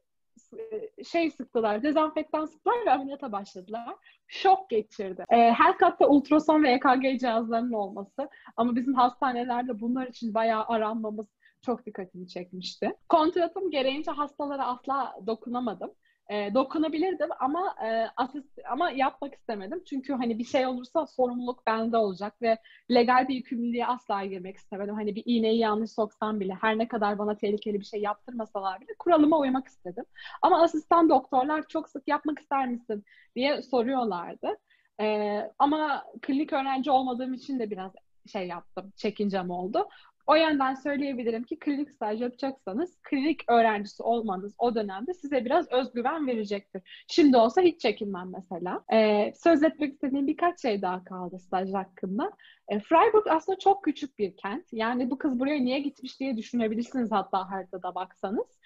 şey 1.04 1.30
sıktılar, 1.30 1.82
dezenfektan 1.82 2.46
sıktılar 2.46 2.86
ve 2.86 2.90
ameliyata 2.90 3.32
başladılar. 3.32 3.94
Şok 4.28 4.70
geçirdi. 4.70 5.24
E, 5.30 5.36
her 5.36 5.78
katta 5.78 6.08
ultrason 6.08 6.62
ve 6.62 6.70
EKG 6.70 7.20
cihazlarının 7.20 7.72
olması 7.72 8.28
ama 8.56 8.76
bizim 8.76 8.94
hastanelerde 8.94 9.80
bunlar 9.80 10.06
için 10.06 10.34
bayağı 10.34 10.64
aranmamız 10.64 11.26
çok 11.62 11.86
dikkatimi 11.86 12.28
çekmişti. 12.28 12.94
Kontratım 13.08 13.70
gereğince 13.70 14.10
hastalara 14.10 14.66
asla 14.66 15.14
dokunamadım 15.26 15.90
e, 16.28 16.54
dokunabilirdim 16.54 17.28
ama 17.40 17.74
e, 17.84 18.06
asist 18.16 18.58
ama 18.70 18.90
yapmak 18.90 19.34
istemedim. 19.34 19.82
Çünkü 19.84 20.12
hani 20.12 20.38
bir 20.38 20.44
şey 20.44 20.66
olursa 20.66 21.06
sorumluluk 21.06 21.66
bende 21.66 21.96
olacak 21.96 22.42
ve 22.42 22.58
legal 22.90 23.28
bir 23.28 23.34
yükümlülüğe 23.34 23.86
asla 23.86 24.24
girmek 24.24 24.56
istemedim. 24.56 24.94
Hani 24.94 25.14
bir 25.14 25.22
iğneyi 25.26 25.58
yanlış 25.58 25.90
soksam 25.90 26.40
bile 26.40 26.54
her 26.60 26.78
ne 26.78 26.88
kadar 26.88 27.18
bana 27.18 27.36
tehlikeli 27.36 27.80
bir 27.80 27.84
şey 27.84 28.00
yaptırmasalar 28.00 28.80
bile 28.80 28.90
kuralıma 28.98 29.38
uymak 29.38 29.66
istedim. 29.68 30.04
Ama 30.42 30.62
asistan 30.62 31.08
doktorlar 31.08 31.68
çok 31.68 31.88
sık 31.88 32.08
yapmak 32.08 32.38
ister 32.38 32.68
misin 32.68 33.04
diye 33.36 33.62
soruyorlardı. 33.62 34.56
E, 35.00 35.40
ama 35.58 36.04
klinik 36.22 36.52
öğrenci 36.52 36.90
olmadığım 36.90 37.34
için 37.34 37.58
de 37.58 37.70
biraz 37.70 37.92
şey 38.32 38.48
yaptım, 38.48 38.92
çekincem 38.96 39.50
oldu. 39.50 39.88
O 40.28 40.34
yönden 40.34 40.74
söyleyebilirim 40.74 41.44
ki 41.44 41.58
klinik 41.58 41.90
staj 41.90 42.20
yapacaksanız 42.20 42.98
klinik 43.02 43.50
öğrencisi 43.50 44.02
olmanız 44.02 44.54
o 44.58 44.74
dönemde 44.74 45.14
size 45.14 45.44
biraz 45.44 45.72
özgüven 45.72 46.26
verecektir. 46.26 46.82
Şimdi 47.08 47.36
olsa 47.36 47.60
hiç 47.60 47.80
çekinmem 47.80 48.32
mesela. 48.32 48.84
Ee, 48.92 49.32
söz 49.36 49.62
etmek 49.62 49.92
istediğim 49.92 50.26
birkaç 50.26 50.62
şey 50.62 50.82
daha 50.82 51.04
kaldı 51.04 51.38
staj 51.38 51.72
hakkında. 51.72 52.32
E, 52.68 52.80
Freiburg 52.80 53.26
aslında 53.30 53.58
çok 53.58 53.84
küçük 53.84 54.18
bir 54.18 54.36
kent. 54.36 54.64
Yani 54.72 55.10
bu 55.10 55.18
kız 55.18 55.40
buraya 55.40 55.60
niye 55.60 55.80
gitmiş 55.80 56.20
diye 56.20 56.36
düşünebilirsiniz 56.36 57.12
hatta 57.12 57.50
haritada 57.50 57.94
baksanız. 57.94 58.60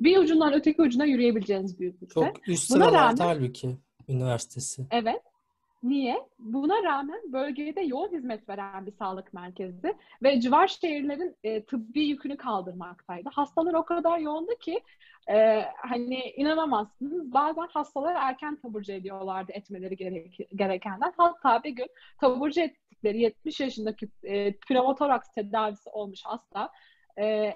Bir 0.00 0.18
ucundan 0.18 0.52
öteki 0.52 0.82
ucuna 0.82 1.04
yürüyebileceğiniz 1.04 1.80
büyüklükte. 1.80 2.14
Çok 2.14 2.48
üst 2.48 2.72
sıralarda 2.72 3.24
rağmen... 3.24 3.34
halbuki 3.34 3.76
üniversitesi. 4.08 4.86
Evet. 4.90 5.22
Niye? 5.86 6.28
Buna 6.38 6.82
rağmen 6.82 7.20
bölgede 7.32 7.80
yoğun 7.80 8.12
hizmet 8.12 8.48
veren 8.48 8.86
bir 8.86 8.92
sağlık 8.92 9.32
merkezi 9.34 9.94
ve 10.22 10.40
civar 10.40 10.68
şehirlerin 10.68 11.36
e, 11.44 11.64
tıbbi 11.64 12.00
yükünü 12.04 12.36
kaldırmaktaydı. 12.36 13.28
Hastalar 13.32 13.74
o 13.74 13.84
kadar 13.84 14.18
yoğundu 14.18 14.58
ki 14.60 14.80
e, 15.30 15.64
hani 15.76 16.20
inanamazsınız. 16.36 17.32
Bazen 17.32 17.66
hastalar 17.70 18.14
erken 18.14 18.56
taburcu 18.56 18.92
ediyorlardı 18.92 19.52
etmeleri 19.52 19.96
gerek, 19.96 20.38
gerekenden. 20.54 21.12
Hatta 21.16 21.64
bir 21.64 21.70
gün 21.70 21.88
taburcu 22.20 22.60
ettikleri 22.60 23.20
70 23.20 23.60
yaşındaki 23.60 24.08
e, 24.22 24.56
pneumotoraks 24.56 25.28
tedavisi 25.34 25.90
olmuş 25.90 26.20
hasta 26.24 26.70
e, 27.18 27.54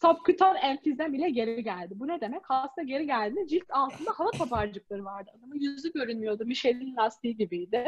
subkutan 0.00 0.56
enfizem 0.56 1.14
ile 1.14 1.30
geri 1.30 1.62
geldi. 1.64 1.94
Bu 1.96 2.08
ne 2.08 2.20
demek? 2.20 2.42
Hasta 2.44 2.82
geri 2.82 3.06
geldi. 3.06 3.46
Cilt 3.48 3.70
altında 3.70 4.10
hava 4.14 4.30
kabarcıkları 4.30 5.04
vardı. 5.04 5.30
Adamın 5.38 5.60
yüzü 5.60 5.92
görünmüyordu. 5.92 6.44
Michelin 6.44 6.96
lastiği 6.96 7.36
gibiydi. 7.36 7.84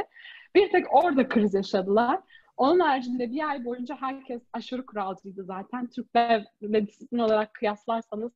Bir 0.55 0.71
tek 0.71 0.95
orada 0.95 1.29
kriz 1.29 1.55
yaşadılar. 1.55 2.21
Onun 2.57 2.81
haricinde 2.81 3.31
bir 3.31 3.49
ay 3.49 3.65
boyunca 3.65 3.97
herkes 4.01 4.43
aşırı 4.53 4.87
kuralcıydı 4.87 5.45
zaten. 5.45 5.87
Türkler 5.87 6.45
disiplin 6.63 7.19
olarak 7.19 7.55
kıyaslarsanız 7.55 8.33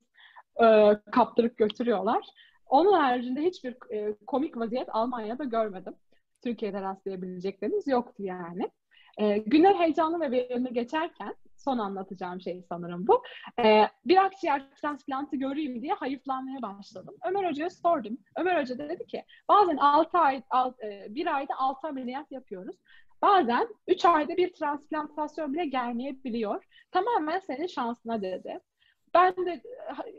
e, 0.62 0.66
kaptırıp 1.12 1.58
götürüyorlar. 1.58 2.26
Onun 2.66 2.92
haricinde 2.92 3.42
hiçbir 3.42 3.76
e, 3.90 4.14
komik 4.26 4.56
vaziyet 4.56 4.88
Almanya'da 4.92 5.44
görmedim. 5.44 5.94
Türkiye'de 6.42 6.82
rastlayabilecekleriniz 6.82 7.88
yoktu 7.88 8.22
yani. 8.22 8.70
E, 9.18 9.38
günler 9.38 9.74
heyecanlı 9.74 10.20
ve 10.20 10.30
verimli 10.30 10.72
geçerken 10.72 11.34
son 11.60 11.78
anlatacağım 11.78 12.40
şey 12.40 12.62
sanırım 12.68 13.06
bu. 13.06 13.22
E, 13.64 13.88
bir 14.04 14.24
akciğer 14.24 14.70
transplantı 14.70 15.36
göreyim 15.36 15.82
diye 15.82 15.92
hayıflanmaya 15.92 16.62
başladım. 16.62 17.14
Ömer 17.28 17.48
Hoca'ya 17.48 17.70
sordum. 17.70 18.18
Ömer 18.36 18.60
Hoca 18.60 18.78
dedi 18.78 19.06
ki 19.06 19.24
bazen 19.48 19.76
6 19.76 20.18
ay, 20.18 20.42
6, 20.50 20.86
e, 20.86 21.06
bir 21.14 21.36
ayda 21.36 21.54
6 21.58 21.88
ameliyat 21.88 22.32
yapıyoruz. 22.32 22.76
Bazen 23.22 23.68
3 23.88 24.04
ayda 24.04 24.36
bir 24.36 24.52
transplantasyon 24.52 25.54
bile 25.54 25.66
gelmeyebiliyor. 25.66 26.64
Tamamen 26.90 27.38
senin 27.38 27.66
şansına 27.66 28.22
dedi. 28.22 28.60
Ben 29.14 29.46
de 29.46 29.62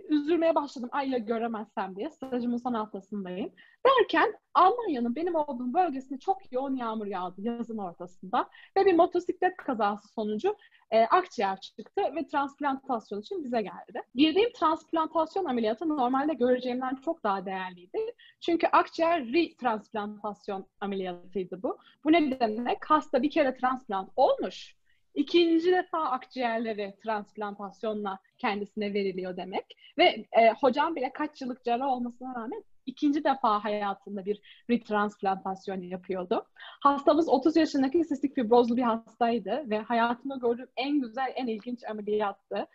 üzülmeye 0.09 0.55
başladım. 0.55 0.89
Ay 0.91 1.09
ya 1.09 1.17
göremezsem 1.17 1.95
diye. 1.95 2.09
Stajımın 2.09 2.57
son 2.57 2.73
haftasındayım. 2.73 3.51
Derken 3.85 4.33
Almanya'nın 4.53 5.15
benim 5.15 5.35
olduğum 5.35 5.73
bölgesinde 5.73 6.19
çok 6.19 6.51
yoğun 6.51 6.75
yağmur 6.75 7.05
yağdı 7.05 7.41
yazın 7.41 7.77
ortasında. 7.77 8.49
Ve 8.77 8.85
bir 8.85 8.93
motosiklet 8.93 9.57
kazası 9.57 10.07
sonucu 10.07 10.55
e, 10.91 11.03
akciğer 11.03 11.59
çıktı 11.59 12.01
ve 12.15 12.27
transplantasyon 12.27 13.21
için 13.21 13.43
bize 13.43 13.61
geldi. 13.61 14.01
Girdiğim 14.15 14.53
transplantasyon 14.53 15.45
ameliyatı 15.45 15.89
normalde 15.89 16.33
göreceğimden 16.33 16.95
çok 16.95 17.23
daha 17.23 17.45
değerliydi. 17.45 17.97
Çünkü 18.39 18.67
akciğer 18.67 19.33
retransplantasyon 19.33 20.65
ameliyatıydı 20.79 21.63
bu. 21.63 21.77
Bu 22.03 22.11
ne 22.11 22.39
demek? 22.39 22.85
Hasta 22.85 23.23
bir 23.23 23.31
kere 23.31 23.57
transplant 23.57 24.09
olmuş 24.15 24.80
ikinci 25.15 25.71
defa 25.71 25.99
akciğerleri 25.99 26.95
transplantasyonla 27.03 28.19
kendisine 28.37 28.93
veriliyor 28.93 29.37
demek. 29.37 29.65
Ve 29.97 30.25
e, 30.31 30.51
hocam 30.51 30.95
bile 30.95 31.13
kaç 31.13 31.41
yıllık 31.41 31.63
cerrah 31.63 31.87
olmasına 31.87 32.35
rağmen 32.35 32.63
ikinci 32.85 33.23
defa 33.23 33.63
hayatında 33.63 34.25
bir 34.25 34.41
retransplantasyon 34.69 35.81
yapıyordu. 35.81 36.45
Hastamız 36.81 37.29
30 37.29 37.55
yaşındaki 37.55 38.03
sistik 38.03 38.35
fibrozlu 38.35 38.77
bir 38.77 38.81
hastaydı 38.81 39.69
ve 39.69 39.77
hayatımda 39.79 40.35
gördüğüm 40.35 40.69
en 40.77 41.01
güzel, 41.01 41.33
en 41.35 41.47
ilginç 41.47 41.83
ameliyattı. 41.83 42.67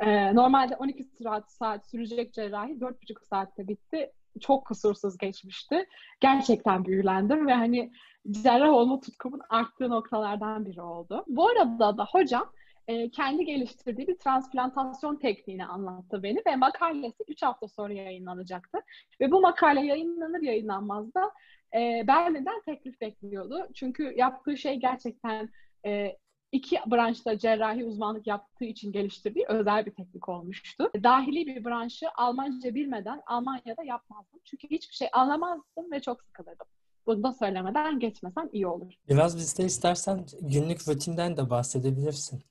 Ee, 0.00 0.34
normalde 0.34 0.76
12 0.76 1.04
saat, 1.04 1.52
saat 1.52 1.86
sürecek 1.86 2.34
cerrahi 2.34 2.72
4,5 2.80 3.24
saatte 3.24 3.68
bitti. 3.68 4.12
Çok 4.40 4.66
kusursuz 4.66 5.18
geçmişti. 5.18 5.86
Gerçekten 6.20 6.84
büyülendim 6.84 7.46
ve 7.46 7.52
hani 7.52 7.92
cerrah 8.30 8.68
olma 8.68 9.00
tutkumun 9.00 9.40
arttığı 9.48 9.90
noktalardan 9.90 10.66
biri 10.66 10.82
oldu. 10.82 11.24
Bu 11.26 11.48
arada 11.48 11.98
da 11.98 12.04
hocam 12.04 12.52
e, 12.88 13.10
kendi 13.10 13.44
geliştirdiği 13.44 14.08
bir 14.08 14.18
transplantasyon 14.18 15.16
tekniğini 15.16 15.66
anlattı 15.66 16.22
beni 16.22 16.42
ve 16.46 16.56
makalesi 16.56 17.24
3 17.28 17.42
hafta 17.42 17.68
sonra 17.68 17.92
yayınlanacaktı. 17.92 18.78
Ve 19.20 19.30
bu 19.30 19.40
makale 19.40 19.86
yayınlanır 19.86 20.42
yayınlanmaz 20.42 21.14
da 21.14 21.32
e, 21.74 22.06
Berlin'den 22.06 22.60
teklif 22.60 23.00
bekliyordu. 23.00 23.68
Çünkü 23.74 24.14
yaptığı 24.16 24.56
şey 24.56 24.76
gerçekten 24.76 25.48
e, 25.86 26.16
iki 26.54 26.78
branşta 26.86 27.38
cerrahi 27.38 27.84
uzmanlık 27.84 28.26
yaptığı 28.26 28.64
için 28.64 28.92
geliştirdiği 28.92 29.44
özel 29.48 29.86
bir 29.86 29.90
teknik 29.90 30.28
olmuştu. 30.28 30.90
Dahili 31.02 31.46
bir 31.46 31.64
branşı 31.64 32.06
Almanca 32.14 32.74
bilmeden 32.74 33.22
Almanya'da 33.26 33.82
yapmazdım. 33.82 34.40
Çünkü 34.44 34.68
hiçbir 34.70 34.94
şey 34.94 35.08
anlamazdım 35.12 35.90
ve 35.92 36.00
çok 36.00 36.22
sıkılırdım. 36.22 36.66
Bunu 37.06 37.22
da 37.22 37.32
söylemeden 37.32 37.98
geçmesem 37.98 38.48
iyi 38.52 38.66
olur. 38.66 38.92
Biraz 39.08 39.36
bizde 39.36 39.64
istersen 39.64 40.26
günlük 40.40 40.88
rutinden 40.88 41.36
de 41.36 41.50
bahsedebilirsin. 41.50 42.42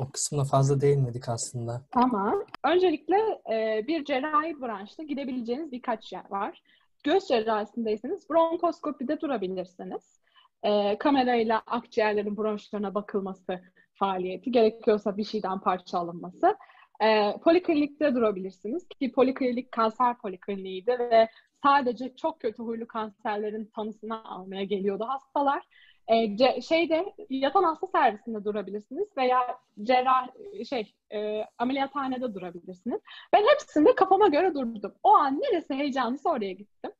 O 0.00 0.10
kısmına 0.10 0.44
fazla 0.44 0.80
değinmedik 0.80 1.28
aslında. 1.28 1.82
Ama 1.92 2.44
öncelikle 2.64 3.16
e, 3.52 3.86
bir 3.86 4.04
cerrahi 4.04 4.60
branşta 4.60 5.02
gidebileceğiniz 5.02 5.72
birkaç 5.72 6.12
yer 6.12 6.30
var. 6.30 6.62
Göz 7.04 7.28
cerrahisindeyseniz 7.28 8.30
bronkoskopide 8.30 9.20
durabilirsiniz. 9.20 10.20
E, 10.64 10.98
kamerayla 10.98 11.62
akciğerlerin 11.66 12.36
bronşlarına 12.36 12.94
bakılması 12.94 13.60
faaliyeti, 13.94 14.52
gerekiyorsa 14.52 15.16
bir 15.16 15.24
şeyden 15.24 15.60
parça 15.60 15.98
alınması. 15.98 16.56
E, 17.02 17.32
poliklinikte 17.44 18.14
durabilirsiniz 18.14 18.88
ki 18.88 19.12
poliklinik 19.12 19.72
kanser 19.72 20.18
polikliniğiydi 20.18 20.90
ve 20.98 21.28
sadece 21.62 22.16
çok 22.16 22.40
kötü 22.40 22.62
huylu 22.62 22.86
kanserlerin 22.86 23.70
tanısını 23.76 24.24
almaya 24.24 24.64
geliyordu 24.64 25.04
hastalar. 25.08 25.62
E, 26.08 26.60
şeyde 26.60 27.14
yatan 27.30 27.62
hasta 27.62 27.86
servisinde 27.86 28.44
durabilirsiniz 28.44 29.08
veya 29.16 29.58
cerrah 29.82 30.28
şey 30.68 30.94
e, 31.14 31.44
ameliyathanede 31.58 32.34
durabilirsiniz. 32.34 33.00
Ben 33.32 33.44
hepsinde 33.52 33.94
kafama 33.94 34.28
göre 34.28 34.54
durdum. 34.54 34.94
O 35.02 35.14
an 35.14 35.40
neresi 35.40 35.74
heyecanlıysa 35.74 36.30
oraya 36.30 36.52
gittim. 36.52 36.90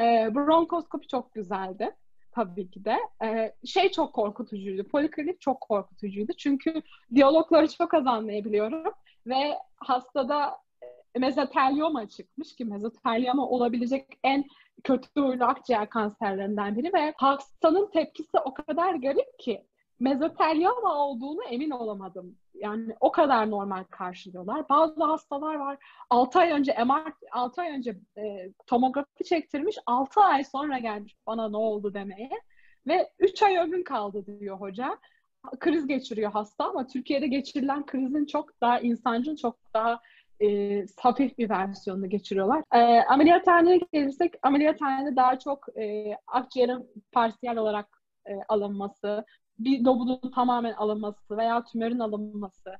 E, 0.00 0.34
bronkoskopi 0.34 1.08
çok 1.08 1.34
güzeldi 1.34 1.96
tabii 2.32 2.70
ki 2.70 2.84
de. 2.84 2.96
Ee, 3.24 3.54
şey 3.64 3.90
çok 3.90 4.12
korkutucuydu. 4.12 4.88
Poliklinik 4.88 5.40
çok 5.40 5.60
korkutucuydu. 5.60 6.32
Çünkü 6.32 6.82
diyalogları 7.14 7.68
çok 7.68 7.94
az 7.94 8.06
anlayabiliyorum. 8.06 8.92
Ve 9.26 9.58
hastada 9.76 10.58
mezotelioma 11.18 12.08
çıkmış 12.08 12.56
ki 12.56 12.64
mezotelioma 12.64 13.48
olabilecek 13.48 14.06
en 14.24 14.44
kötü 14.84 15.20
huylu 15.20 15.44
akciğer 15.44 15.90
kanserlerinden 15.90 16.76
biri 16.76 16.92
ve 16.92 17.14
hastanın 17.16 17.90
tepkisi 17.90 18.38
o 18.44 18.54
kadar 18.54 18.94
garip 18.94 19.38
ki 19.38 19.66
mezotelioma 20.00 20.94
olduğunu 20.94 21.44
emin 21.44 21.70
olamadım. 21.70 22.38
Yani 22.62 22.94
o 23.00 23.12
kadar 23.12 23.50
normal 23.50 23.84
karşılıyorlar. 23.84 24.68
Bazı 24.68 25.04
hastalar 25.04 25.54
var 25.54 25.78
6 26.10 26.38
ay 26.38 26.50
önce 26.50 26.84
MR 26.84 27.12
6 27.32 27.60
ay 27.60 27.70
önce 27.70 27.96
e, 28.18 28.52
tomografi 28.66 29.24
çektirmiş 29.24 29.76
6 29.86 30.20
ay 30.20 30.44
sonra 30.44 30.78
gelmiş 30.78 31.16
bana 31.26 31.48
ne 31.48 31.56
oldu 31.56 31.94
demeye 31.94 32.30
ve 32.86 33.10
3 33.18 33.42
ay 33.42 33.56
ömrün 33.56 33.82
kaldı 33.82 34.40
diyor 34.40 34.60
hoca. 34.60 34.98
Kriz 35.60 35.86
geçiriyor 35.86 36.32
hasta 36.32 36.64
ama 36.64 36.86
Türkiye'de 36.86 37.26
geçirilen 37.26 37.86
krizin 37.86 38.26
çok 38.26 38.60
daha 38.60 38.80
insancıl, 38.80 39.36
çok 39.36 39.56
daha 39.74 40.00
e, 40.42 40.86
hafif 41.00 41.38
bir 41.38 41.50
versiyonunu 41.50 42.08
geçiriyorlar. 42.08 42.62
E, 42.74 43.02
ameliyathaneye 43.04 43.80
gelirsek 43.92 44.34
ameliyathanede 44.42 45.16
daha 45.16 45.38
çok 45.38 45.78
e, 45.78 46.16
akciğerin 46.26 46.90
parsiyel 47.12 47.56
olarak 47.56 48.02
e, 48.26 48.32
alınması, 48.48 49.24
bir 49.58 49.84
lobunun 49.84 50.30
tamamen 50.34 50.72
alınması 50.72 51.36
veya 51.36 51.64
tümörün 51.64 51.98
alınması 51.98 52.70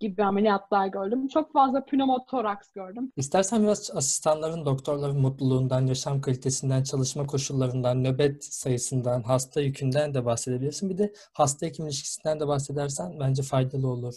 gibi 0.00 0.24
ameliyatlar 0.24 0.86
gördüm. 0.86 1.28
Çok 1.28 1.52
fazla 1.52 1.84
pneumotoraks 1.84 2.72
gördüm. 2.72 3.12
İstersen 3.16 3.62
biraz 3.62 3.90
asistanların, 3.94 4.64
doktorların 4.66 5.20
mutluluğundan, 5.20 5.86
yaşam 5.86 6.20
kalitesinden, 6.20 6.82
çalışma 6.82 7.26
koşullarından, 7.26 8.04
nöbet 8.04 8.44
sayısından, 8.44 9.22
hasta 9.22 9.60
yükünden 9.60 10.14
de 10.14 10.24
bahsedebilirsin. 10.24 10.90
Bir 10.90 10.98
de 10.98 11.12
hasta 11.32 11.66
hekim 11.66 11.86
ilişkisinden 11.86 12.40
de 12.40 12.48
bahsedersen 12.48 13.12
bence 13.20 13.42
faydalı 13.42 13.88
olur. 13.88 14.14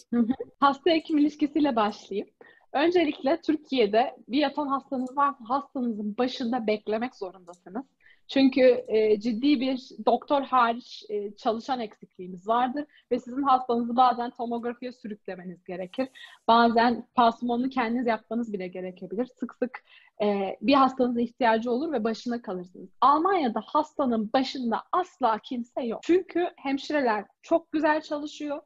Hasta 0.60 0.92
hekim 0.92 1.18
ilişkisiyle 1.18 1.76
başlayayım. 1.76 2.28
Öncelikle 2.74 3.42
Türkiye'de 3.42 4.16
bir 4.28 4.38
yatan 4.38 4.68
hastanız 4.68 5.18
varsa 5.18 5.40
hastanızın 5.48 6.18
başında 6.18 6.68
beklemek 6.68 7.16
zorundasınız. 7.16 7.86
Çünkü 8.28 8.86
e, 8.88 9.20
ciddi 9.20 9.60
bir 9.60 9.90
doktor 10.06 10.42
hariç 10.42 11.04
e, 11.10 11.36
çalışan 11.36 11.80
eksikliğimiz 11.80 12.48
vardır 12.48 12.86
ve 13.12 13.20
sizin 13.20 13.44
hastanızı 13.44 13.96
bazen 13.96 14.32
tomografiye 14.32 14.92
sürüklemeniz 14.92 15.64
gerekir. 15.64 16.08
Bazen 16.48 17.08
pansumanını 17.16 17.70
kendiniz 17.70 18.08
yapmanız 18.08 18.54
bile 18.54 18.68
gerekebilir. 18.68 19.26
Sık 19.26 19.56
sık 19.56 19.84
e, 20.22 20.58
bir 20.62 20.74
hastanıza 20.74 21.22
ihtiyacı 21.22 21.72
olur 21.72 21.92
ve 21.92 22.04
başına 22.04 22.42
kalırsınız. 22.42 22.90
Almanya'da 23.02 23.62
hastanın 23.66 24.34
başında 24.34 24.84
asla 24.92 25.40
kimse 25.40 25.82
yok. 25.82 26.00
Çünkü 26.04 26.50
hemşireler 26.58 27.26
çok 27.42 27.72
güzel 27.72 28.02
çalışıyor 28.02 28.62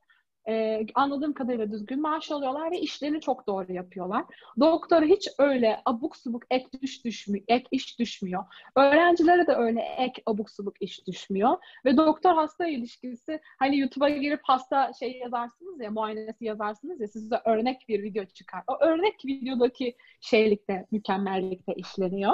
e, 0.48 0.86
anladığım 0.96 1.34
kadarıyla 1.34 1.72
düzgün 1.72 2.02
maaş 2.02 2.32
alıyorlar 2.32 2.72
ve 2.72 2.80
işlerini 2.80 3.22
çok 3.22 3.48
doğru 3.48 3.74
yapıyorlar. 3.74 4.26
Doktora 4.60 5.06
hiç 5.06 5.28
öyle 5.40 5.82
abuk 5.86 6.18
subuk 6.18 6.44
ek 6.50 6.66
iş 6.82 7.06
düşmüyor, 7.06 7.46
ek 7.48 7.66
iş 7.72 8.00
düşmüyor. 8.00 8.44
Öğrencilere 8.76 9.48
de 9.48 9.56
öyle 9.56 9.82
ek 9.82 10.22
abuk 10.26 10.50
subuk 10.50 10.82
iş 10.82 11.08
düşmüyor. 11.08 11.58
Ve 11.86 11.98
doktor 11.98 12.34
hasta 12.34 12.68
ilişkisi 12.68 13.40
hani 13.60 13.80
YouTube'a 13.80 14.10
girip 14.10 14.42
hasta 14.44 14.94
şey 15.00 15.18
yazarsınız 15.18 15.82
ya, 15.82 15.92
muayenesi 15.92 16.46
yazarsınız 16.46 17.02
ya 17.02 17.08
size 17.08 17.42
örnek 17.46 17.86
bir 17.90 18.04
video 18.04 18.26
çıkar. 18.26 18.64
O 18.68 18.78
örnek 18.86 19.26
videodaki 19.26 19.96
şeylikte, 20.22 20.86
mükemmellikte 20.92 21.74
işleniyor. 21.74 22.34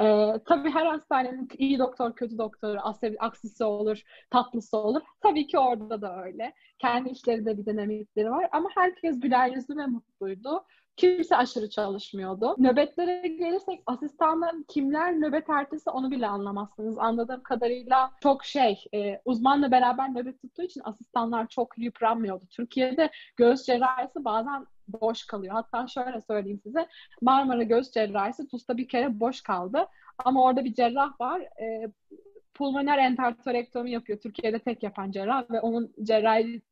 Ee, 0.00 0.32
tabii 0.46 0.70
her 0.70 0.86
hastanenin 0.86 1.48
iyi 1.58 1.78
doktor, 1.78 2.14
kötü 2.16 2.38
doktoru, 2.38 2.78
aksisi 3.18 3.64
olur, 3.64 4.02
tatlısı 4.30 4.76
olur. 4.76 5.02
Tabii 5.20 5.46
ki 5.46 5.58
orada 5.58 6.02
da 6.02 6.22
öyle. 6.24 6.54
Kendi 6.78 7.08
işlerinde 7.10 7.58
bir 7.58 7.66
dinamikleri 7.66 8.30
var 8.30 8.48
ama 8.52 8.68
herkes 8.74 9.20
güler 9.20 9.48
yüzlü 9.50 9.76
ve 9.76 9.86
mutluydu. 9.86 10.64
Kimse 10.96 11.36
aşırı 11.36 11.70
çalışmıyordu. 11.70 12.54
Nöbetlere 12.58 13.28
gelirsek 13.28 13.82
asistanların 13.86 14.64
kimler 14.68 15.20
nöbet 15.20 15.50
ertesi 15.50 15.90
onu 15.90 16.10
bile 16.10 16.26
anlamazsınız. 16.26 16.98
Anladığım 16.98 17.42
kadarıyla 17.42 18.10
çok 18.22 18.44
şey 18.44 18.84
e, 18.94 19.20
uzmanla 19.24 19.70
beraber 19.70 20.14
nöbet 20.14 20.40
tuttuğu 20.40 20.62
için 20.62 20.82
asistanlar 20.84 21.48
çok 21.48 21.78
yıpranmıyordu. 21.78 22.44
Türkiye'de 22.50 23.10
göğüs 23.36 23.62
cerrahisi 23.62 24.24
bazen 24.24 24.66
boş 24.88 25.26
kalıyor. 25.26 25.54
Hatta 25.54 25.86
şöyle 25.86 26.20
söyleyeyim 26.20 26.60
size. 26.62 26.88
Marmara 27.22 27.62
Göğüs 27.62 27.90
Cerrahisi 27.90 28.48
TUS'ta 28.48 28.76
bir 28.76 28.88
kere 28.88 29.20
boş 29.20 29.40
kaldı. 29.40 29.86
Ama 30.18 30.42
orada 30.42 30.64
bir 30.64 30.74
cerrah 30.74 31.20
var. 31.20 31.40
E, 31.40 31.90
pulmoner 32.54 32.98
entertorektomi 32.98 33.90
yapıyor. 33.90 34.18
Türkiye'de 34.18 34.58
tek 34.58 34.82
yapan 34.82 35.10
cerrah 35.10 35.50
ve 35.50 35.60
onun 35.60 35.92
cerrahi 36.02 36.62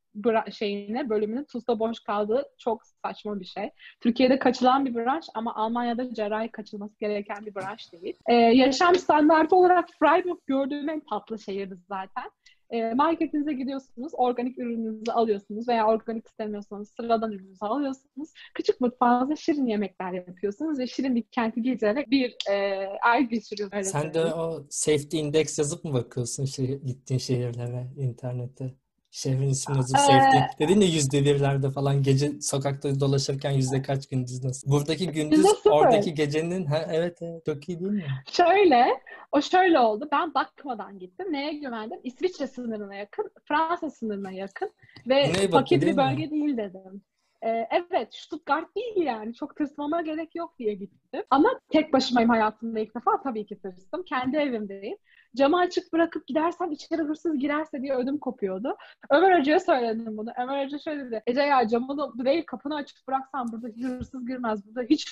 şeyine, 0.53 1.11
bölümünün 1.11 1.45
TUS'ta 1.45 1.79
boş 1.79 2.01
kaldığı 2.01 2.45
çok 2.59 2.83
saçma 3.05 3.41
bir 3.41 3.45
şey. 3.45 3.71
Türkiye'de 4.01 4.39
kaçılan 4.39 4.87
bir 4.87 4.95
branş 4.95 5.27
ama 5.35 5.55
Almanya'da 5.55 6.15
cerrahi 6.15 6.51
kaçılması 6.51 6.99
gereken 6.99 7.47
bir 7.47 7.55
branş 7.55 7.93
değil. 7.93 8.17
Ee, 8.29 8.35
yaşam 8.35 8.95
standartı 8.95 9.57
olarak 9.57 9.89
Freiburg 9.99 10.39
gördüğüm 10.47 10.89
en 10.89 11.01
tatlı 11.01 11.39
şehirdi 11.39 11.79
zaten. 11.89 12.31
E, 12.73 12.95
marketinize 12.95 13.53
gidiyorsunuz, 13.53 14.13
organik 14.15 14.59
ürününüzü 14.59 15.13
alıyorsunuz 15.13 15.69
veya 15.69 15.87
organik 15.87 16.27
istemiyorsanız 16.27 16.93
sıradan 16.97 17.33
ürününüzü 17.33 17.65
alıyorsunuz. 17.65 18.33
Küçük 18.55 18.81
mutfağınızda 18.81 19.37
şirin 19.37 19.67
yemekler 19.67 20.13
yapıyorsunuz 20.13 20.79
ve 20.79 20.87
şirin 20.87 21.15
bir 21.15 21.23
kenti 21.23 21.63
gezerek 21.63 22.11
bir 22.11 22.37
e, 22.51 22.87
ay 23.03 23.29
geçiriyorsunuz. 23.29 23.87
Sen 23.87 24.15
de 24.15 24.25
o 24.25 24.67
safety 24.71 25.21
index 25.21 25.59
yazıp 25.59 25.85
mı 25.85 25.93
bakıyorsun 25.93 26.45
şey, 26.45 26.79
gittiğin 26.79 27.19
şehirlere 27.19 27.87
internette? 27.97 28.82
Şehrin 29.15 29.49
ismi 29.49 29.77
yazıp 29.77 29.99
safety. 29.99 30.39
Ee, 30.39 30.49
Dedin 30.59 30.81
ya 30.81 30.89
yüzde 30.89 31.25
birlerde 31.25 31.71
falan 31.71 32.03
gece 32.03 32.41
sokakta 32.41 33.01
dolaşırken 33.01 33.51
yüzde 33.51 33.83
kaç 33.83 34.07
gündüz 34.07 34.45
nasıl? 34.45 34.71
Buradaki 34.71 35.11
gündüz 35.11 35.47
oradaki 35.71 36.15
gecenin 36.15 36.67
ha, 36.67 36.87
evet, 36.91 37.19
evet 37.23 37.47
çok 37.47 37.69
iyi 37.69 37.81
değil 37.81 37.93
mi? 37.93 38.05
Şöyle 38.33 38.87
o 39.33 39.43
şöyle 39.43 39.79
oldu. 39.79 40.09
Ben 40.13 40.35
bakmadan 40.35 40.99
gittim. 40.99 41.33
Neye 41.33 41.53
güvendim? 41.53 42.01
İsviçre 42.05 42.47
sınırına 42.47 42.95
yakın, 42.95 43.31
Fransa 43.45 43.91
sınırına 43.91 44.31
yakın 44.31 44.71
ve 45.07 45.49
fakir 45.51 45.81
bir 45.81 45.97
bölge 45.97 46.25
mi? 46.27 46.31
değil 46.31 46.57
dedim. 46.57 47.03
Ee, 47.45 47.69
evet 47.71 48.15
Stuttgart 48.15 48.77
değil 48.77 49.07
yani. 49.07 49.35
Çok 49.35 49.57
tırsmama 49.57 50.03
gerek 50.03 50.35
yok 50.35 50.59
diye 50.59 50.75
gittim. 50.75 51.23
Ama 51.31 51.61
tek 51.69 51.93
başımayım 51.93 52.31
hayatımda 52.31 52.81
ilk 52.81 52.95
defa 52.95 53.23
tabii 53.23 53.47
ki 53.47 53.61
tırstım. 53.61 54.03
Kendi 54.03 54.37
evimdeyim. 54.37 54.97
Camı 55.37 55.59
açık 55.59 55.93
bırakıp 55.93 56.27
gidersem 56.27 56.73
içeri 56.73 57.03
hırsız 57.03 57.39
girerse 57.39 57.83
diye 57.83 57.95
ödüm 57.95 58.19
kopuyordu. 58.19 58.77
Ömer 59.11 59.39
Hoca'ya 59.39 59.61
söyledim 59.61 60.17
bunu. 60.17 60.31
Ömer 60.39 60.65
Hoca 60.65 60.79
şöyle 60.79 61.05
dedi. 61.05 61.23
Ece 61.27 61.41
ya 61.43 61.69
camı 61.69 61.99
da 61.99 62.25
değil 62.25 62.45
kapını 62.47 62.75
açık 62.75 63.09
bıraksan 63.09 63.53
burada 63.53 63.69
hırsız 63.89 64.27
girmez. 64.27 64.67
Burada 64.67 64.83
hiç 64.91 65.09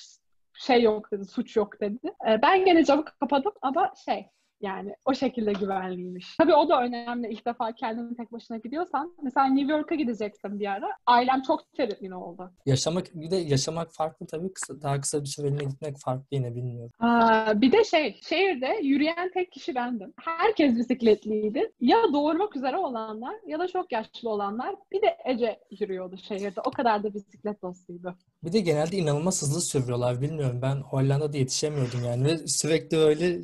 şey 0.54 0.82
yok 0.82 1.12
dedi, 1.12 1.24
suç 1.24 1.56
yok 1.56 1.80
dedi. 1.80 2.14
Ee, 2.28 2.42
ben 2.42 2.64
gene 2.64 2.84
camı 2.84 3.04
kapadım 3.04 3.52
ama 3.62 3.92
şey 4.04 4.26
yani 4.60 4.94
o 5.04 5.14
şekilde 5.14 5.52
güvenliymiş. 5.52 6.36
Tabii 6.38 6.54
o 6.54 6.68
da 6.68 6.82
önemli. 6.82 7.28
İlk 7.28 7.46
defa 7.46 7.72
kendini 7.72 8.16
tek 8.16 8.32
başına 8.32 8.56
gidiyorsan. 8.56 9.14
Mesela 9.22 9.46
New 9.46 9.72
York'a 9.72 9.94
gidecektim 9.94 10.60
bir 10.60 10.66
ara. 10.66 10.88
Ailem 11.06 11.42
çok 11.42 11.72
tedirgin 11.72 12.10
oldu. 12.10 12.50
Yaşamak 12.66 13.06
bir 13.14 13.30
de 13.30 13.36
yaşamak 13.36 13.92
farklı 13.92 14.26
tabii. 14.26 14.52
Kısa, 14.52 14.82
daha 14.82 15.00
kısa 15.00 15.20
bir 15.20 15.26
süreliğine 15.26 15.64
gitmek 15.64 15.98
farklı 15.98 16.26
yine 16.30 16.54
bilmiyorum. 16.54 16.92
Aa, 17.00 17.60
bir 17.60 17.72
de 17.72 17.84
şey 17.84 18.20
şehirde 18.22 18.78
yürüyen 18.82 19.30
tek 19.34 19.52
kişi 19.52 19.74
bendim. 19.74 20.12
Herkes 20.24 20.76
bisikletliydi. 20.76 21.72
Ya 21.80 21.98
doğurmak 22.12 22.56
üzere 22.56 22.76
olanlar 22.76 23.34
ya 23.46 23.58
da 23.58 23.68
çok 23.68 23.92
yaşlı 23.92 24.30
olanlar. 24.30 24.74
Bir 24.92 25.02
de 25.02 25.16
Ece 25.24 25.60
yürüyordu 25.80 26.16
şehirde. 26.28 26.60
O 26.60 26.70
kadar 26.70 27.02
da 27.02 27.14
bisiklet 27.14 27.62
dostuydu. 27.62 28.14
Bir 28.44 28.52
de 28.52 28.60
genelde 28.60 28.96
inanılmaz 28.96 29.42
hızlı 29.42 29.60
sürüyorlar. 29.60 30.20
Bilmiyorum 30.20 30.58
ben 30.62 30.76
Hollanda'da 30.76 31.36
yetişemiyordum 31.36 32.00
yani. 32.06 32.24
Ve 32.24 32.38
sürekli 32.38 32.96
öyle 32.98 33.38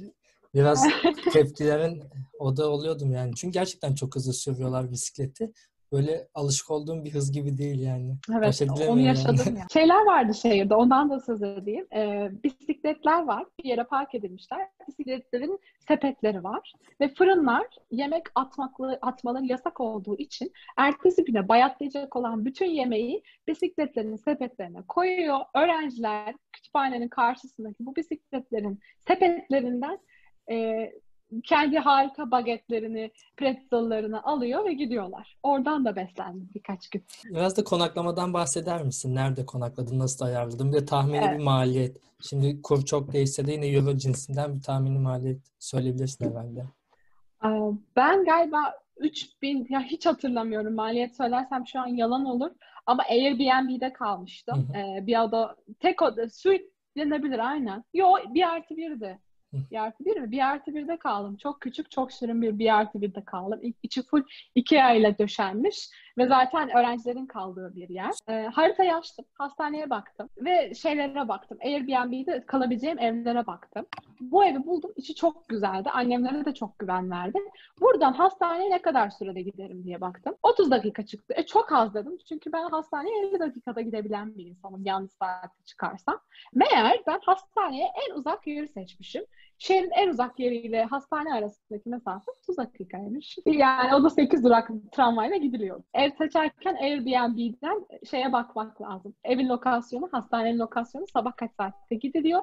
Biraz 0.56 0.84
tepkilerin 1.32 2.02
o 2.38 2.56
da 2.56 2.70
oluyordum 2.70 3.12
yani. 3.12 3.34
Çünkü 3.34 3.52
gerçekten 3.52 3.94
çok 3.94 4.16
hızlı 4.16 4.32
sürüyorlar 4.32 4.90
bisikleti. 4.90 5.52
Böyle 5.92 6.28
alışık 6.34 6.70
olduğum 6.70 7.04
bir 7.04 7.14
hız 7.14 7.32
gibi 7.32 7.58
değil 7.58 7.80
yani. 7.80 8.16
Evet 8.38 8.62
onu 8.88 9.00
yaşadım 9.00 9.44
yani. 9.46 9.58
ya. 9.58 9.66
Şeyler 9.72 10.06
vardı 10.06 10.34
şehirde 10.34 10.74
ondan 10.74 11.10
da 11.10 11.20
söz 11.20 11.42
edeyim. 11.42 11.86
Ee, 11.94 12.30
bisikletler 12.44 13.22
var. 13.22 13.44
Bir 13.58 13.68
yere 13.68 13.84
park 13.84 14.14
edilmişler. 14.14 14.68
Bisikletlerin 14.88 15.58
sepetleri 15.88 16.44
var. 16.44 16.72
Ve 17.00 17.08
fırınlar 17.08 17.66
yemek 17.90 18.22
atmaklı, 18.34 18.98
atmaları 19.02 19.44
yasak 19.44 19.80
olduğu 19.80 20.16
için 20.18 20.52
ertesi 20.76 21.24
güne 21.24 21.48
bayatlayacak 21.48 22.16
olan 22.16 22.44
bütün 22.44 22.66
yemeği 22.66 23.22
bisikletlerin 23.48 24.16
sepetlerine 24.16 24.82
koyuyor. 24.88 25.40
Öğrenciler 25.54 26.34
kütüphanenin 26.52 27.08
karşısındaki 27.08 27.86
bu 27.86 27.96
bisikletlerin 27.96 28.80
sepetlerinden 29.08 29.98
e, 30.50 30.92
kendi 31.44 31.78
harika 31.78 32.30
bagetlerini, 32.30 33.10
pretzellerini 33.36 34.18
alıyor 34.18 34.64
ve 34.64 34.72
gidiyorlar. 34.72 35.36
Oradan 35.42 35.84
da 35.84 35.96
beslendim 35.96 36.50
birkaç 36.54 36.88
gün. 36.88 37.04
Biraz 37.24 37.56
da 37.56 37.64
konaklamadan 37.64 38.34
bahseder 38.34 38.82
misin? 38.82 39.14
Nerede 39.14 39.46
konakladın, 39.46 39.98
nasıl 39.98 40.24
ayarladın? 40.24 40.72
Bir 40.72 40.76
de 40.76 40.84
tahmini 40.84 41.24
evet. 41.24 41.38
bir 41.38 41.44
maliyet. 41.44 41.96
Şimdi 42.20 42.62
kur 42.62 42.84
çok 42.84 43.12
değişse 43.12 43.46
de 43.46 43.52
yine 43.52 43.66
euro 43.66 43.96
cinsinden 43.96 44.54
bir 44.54 44.62
tahmini 44.62 44.98
maliyet 44.98 45.40
söyleyebilirsin 45.58 46.30
herhalde. 46.30 46.64
Ben 47.96 48.24
galiba 48.24 48.74
3000, 48.96 49.66
ya 49.70 49.80
hiç 49.80 50.06
hatırlamıyorum 50.06 50.74
maliyet 50.74 51.16
söylersem 51.16 51.66
şu 51.66 51.80
an 51.80 51.86
yalan 51.86 52.24
olur. 52.24 52.50
Ama 52.86 53.02
Airbnb'de 53.02 53.92
kalmıştım. 53.92 54.68
Hı 54.72 54.78
hı. 54.78 54.82
Ee, 54.82 55.06
bir 55.06 55.18
oda, 55.18 55.56
tek 55.80 56.02
oda, 56.02 56.30
suite 56.30 56.64
denebilir 56.96 57.38
aynen. 57.38 57.84
Yo 57.94 58.06
bir 58.34 58.42
artı 58.42 58.76
birdi. 58.76 59.18
Bir 59.70 59.82
artı 59.82 60.04
bir 60.04 60.20
mi? 60.20 60.30
Bir 60.30 60.46
artı 60.46 60.74
birde 60.74 60.96
kaldım. 60.96 61.36
Çok 61.36 61.60
küçük, 61.60 61.90
çok 61.90 62.12
şirin 62.12 62.42
bir 62.42 62.58
bir 62.58 62.74
artı 62.74 63.00
birde 63.00 63.24
kaldım. 63.24 63.60
İçi 63.82 64.02
full 64.02 64.22
Ikea 64.54 64.92
ile 64.92 65.18
döşenmiş 65.18 65.90
ve 66.18 66.26
zaten 66.26 66.76
öğrencilerin 66.76 67.26
kaldığı 67.26 67.76
bir 67.76 67.88
yer. 67.88 68.10
E, 68.28 68.46
haritayı 68.46 68.94
açtım, 68.94 69.24
hastaneye 69.34 69.90
baktım 69.90 70.28
ve 70.36 70.74
şeylere 70.74 71.28
baktım. 71.28 71.58
Airbnb'de 71.64 72.46
kalabileceğim 72.46 72.98
evlere 72.98 73.46
baktım. 73.46 73.86
Bu 74.20 74.44
evi 74.44 74.66
buldum. 74.66 74.92
İçi 74.96 75.14
çok 75.14 75.48
güzeldi. 75.48 75.90
Annemlere 75.90 76.44
de 76.44 76.54
çok 76.54 76.78
güven 76.78 77.10
verdi. 77.10 77.38
Buradan 77.80 78.12
hastaneye 78.12 78.70
ne 78.70 78.82
kadar 78.82 79.10
sürede 79.10 79.42
giderim 79.42 79.84
diye 79.84 80.00
baktım. 80.00 80.34
30 80.42 80.70
dakika 80.70 81.06
çıktı. 81.06 81.34
E 81.36 81.46
çok 81.46 81.72
az 81.72 81.94
dedim. 81.94 82.18
Çünkü 82.28 82.52
ben 82.52 82.68
hastaneye 82.68 83.26
50 83.26 83.40
dakikada 83.40 83.80
gidebilen 83.80 84.38
bir 84.38 84.46
insanım. 84.46 84.84
Yanlış 84.84 85.12
saatte 85.12 85.64
çıkarsam. 85.64 86.20
Meğer 86.54 87.02
ben 87.06 87.20
hastaneye 87.26 87.88
en 88.08 88.14
uzak 88.14 88.46
yeri 88.46 88.68
seçmişim. 88.68 89.24
Şehrin 89.58 89.90
en 89.90 90.08
uzak 90.08 90.38
yeriyle 90.38 90.84
hastane 90.84 91.34
arasındaki 91.34 91.88
mesafe 91.88 92.30
30 92.42 92.56
dakikaymış. 92.56 93.38
Yani 93.46 93.94
o 93.94 94.04
da 94.04 94.10
8 94.10 94.44
durak 94.44 94.70
tramvayla 94.92 95.36
gidiliyor. 95.36 95.82
Ev 95.94 96.10
seçerken 96.18 96.74
Airbnb'den 96.74 97.86
şeye 98.10 98.32
bakmak 98.32 98.82
lazım. 98.82 99.14
Evin 99.24 99.48
lokasyonu, 99.48 100.08
hastanenin 100.12 100.58
lokasyonu 100.58 101.06
sabah 101.12 101.36
kaç 101.36 101.50
saatte 101.52 101.94
gidiliyor. 101.94 102.42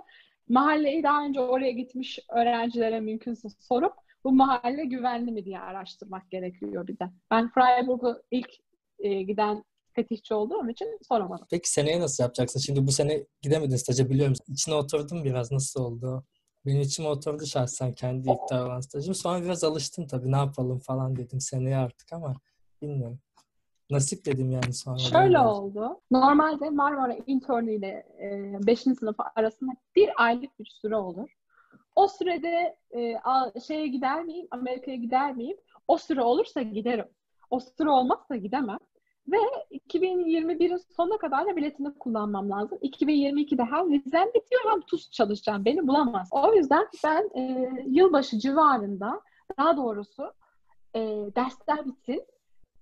Mahalleyi 0.50 1.04
daha 1.04 1.26
önce 1.26 1.40
oraya 1.40 1.72
gitmiş 1.72 2.20
öğrencilere 2.30 3.00
mümkünse 3.00 3.48
sorup 3.60 3.94
bu 4.24 4.32
mahalle 4.32 4.86
güvenli 4.86 5.32
mi 5.32 5.46
diye 5.46 5.60
araştırmak 5.60 6.32
gerekiyor 6.32 6.88
bir 6.88 7.00
de. 7.00 7.10
Ben 7.32 7.52
Freiburg'u 7.52 8.22
ilk 8.32 8.50
e, 9.00 9.22
giden 9.22 9.64
fetihçi 9.96 10.34
olduğum 10.34 10.70
için 10.70 10.88
soramadım. 11.08 11.48
Peki 11.52 11.70
seneye 11.70 12.00
nasıl 12.00 12.24
yapacaksın? 12.24 12.60
Şimdi 12.60 12.88
bu 12.88 12.92
sene 12.92 13.26
gidemedin 13.42 13.76
staja 13.76 14.10
biliyorum. 14.10 14.36
İçine 14.48 14.76
oturdun 14.76 15.24
biraz 15.24 15.52
nasıl 15.52 15.84
oldu? 15.84 16.26
Benim 16.66 16.82
içime 16.82 17.08
oturdu 17.08 17.46
şahsen 17.46 17.94
kendi 17.94 18.30
olan 18.52 18.80
stajım. 18.80 19.16
Sonra 19.16 19.44
biraz 19.44 19.64
alıştım 19.64 20.08
tabii 20.08 20.32
ne 20.32 20.38
yapalım 20.38 20.80
falan 20.80 21.16
dedim 21.16 21.42
seneye 21.42 21.78
artık 21.78 22.14
ama 22.14 22.34
bilmiyorum. 22.82 23.20
Nasip 23.90 24.26
dedim 24.26 24.52
yani 24.52 24.74
sonra. 24.74 24.98
Şöyle 24.98 25.40
oldu. 25.40 26.02
Normalde 26.12 26.70
Marmara 26.70 27.14
intern 27.28 27.68
ile 27.68 28.06
5. 28.68 28.88
E, 28.88 28.96
sınıf 28.96 29.16
arasında 29.36 29.72
bir 29.96 30.10
aylık 30.18 30.60
bir 30.60 30.66
süre 30.66 30.96
olur. 30.96 31.30
O 31.96 32.08
sürede 32.08 32.78
e, 32.96 33.20
şeye 33.68 33.88
gider 33.88 34.24
miyim? 34.24 34.48
Amerika'ya 34.52 34.98
gider 34.98 35.36
miyim? 35.36 35.58
O 35.88 35.98
süre 35.98 36.22
olursa 36.22 36.62
giderim. 36.62 37.08
O 37.50 37.60
süre 37.60 37.90
olmazsa 37.90 38.36
gidemem. 38.36 38.80
Ve 39.32 39.38
2021'in 39.72 40.78
sonuna 40.98 41.18
kadar 41.18 41.46
da 41.46 41.56
biletini 41.56 41.94
kullanmam 41.94 42.50
lazım. 42.50 42.78
2022'de 42.82 43.64
hem 43.64 43.92
vizem 43.92 44.28
bitiyor 44.28 44.62
hem 44.72 44.82
TUS 44.82 45.12
çalışacağım. 45.12 45.66
Beni 45.66 45.88
bulamaz. 45.88 46.30
O 46.32 46.54
yüzden 46.56 46.88
ben 47.04 47.30
e, 47.36 47.70
yılbaşı 47.88 48.40
civarında 48.40 49.22
daha 49.58 49.78
doğrusu 49.78 50.34
e, 50.96 51.00
dersler 51.36 51.86
bitsin. 51.86 52.24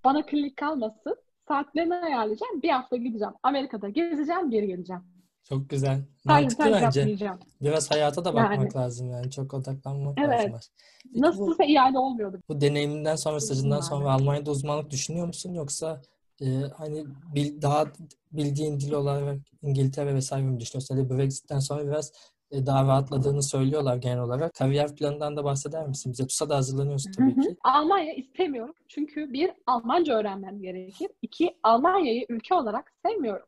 Bana 0.04 0.26
klinik 0.26 0.56
kalmasın. 0.56 1.16
Saatlerini 1.48 1.94
ayarlayacağım. 1.94 2.62
Bir 2.62 2.68
hafta 2.70 2.96
gideceğim. 2.96 3.34
Amerika'da 3.42 3.88
gezeceğim, 3.88 4.50
geri 4.50 4.66
geleceğim. 4.66 5.02
Çok 5.48 5.70
güzel. 5.70 6.04
Mantıklı 6.24 6.64
sadece 6.64 7.06
bence. 7.06 7.32
Biraz 7.60 7.90
hayata 7.90 8.24
da 8.24 8.34
bakmak 8.34 8.58
Yani. 8.58 8.74
lazım 8.74 9.10
yani. 9.10 9.30
Çok 9.30 9.54
odaklanmak 9.54 10.18
Evet. 10.18 10.52
lazım. 10.52 10.70
Peki 11.02 11.14
bu, 11.14 11.20
Nasılsa 11.22 11.64
iade 11.64 11.98
olmuyordu. 11.98 12.40
bu 12.48 12.60
deneyiminden 12.60 13.16
sonra, 13.16 13.40
stajından 13.40 13.80
sonra 13.80 14.12
Almanya'da 14.12 14.50
uzmanlık 14.50 14.90
düşünüyor 14.90 15.26
musun? 15.26 15.52
Yoksa 15.54 16.02
e, 16.42 16.46
hani 16.76 17.04
bil- 17.34 17.62
daha 17.62 17.86
bildiğin 18.32 18.80
dil 18.80 18.92
olarak 18.92 19.38
İngiltere 19.62 20.14
vesaire 20.14 20.44
mi 20.46 20.60
düşünüyorsun? 20.60 20.96
Hani 20.96 21.10
Brexit'ten 21.10 21.58
sonra 21.58 21.86
biraz 21.86 22.12
e, 22.50 22.66
daha 22.66 22.84
rahatladığını 22.84 23.42
söylüyorlar 23.42 23.96
genel 23.96 24.20
olarak. 24.20 24.54
Kariyer 24.54 24.96
planından 24.96 25.36
da 25.36 25.44
bahseder 25.44 25.86
misin? 25.88 26.12
Bize 26.12 26.26
TUS'a 26.26 26.48
da 26.48 26.56
hazırlanıyorsun 26.56 27.12
tabii 27.12 27.36
Hı 27.36 27.40
hı. 27.40 27.40
ki. 27.40 27.56
Almanya 27.64 28.12
istemiyorum. 28.14 28.74
Çünkü 28.88 29.32
bir, 29.32 29.50
Almanca 29.66 30.14
öğrenmem 30.18 30.62
gerekir. 30.62 31.08
İki, 31.22 31.56
Almanya'yı 31.62 32.26
ülke 32.28 32.54
olarak 32.54 32.92
sevmiyorum. 33.06 33.46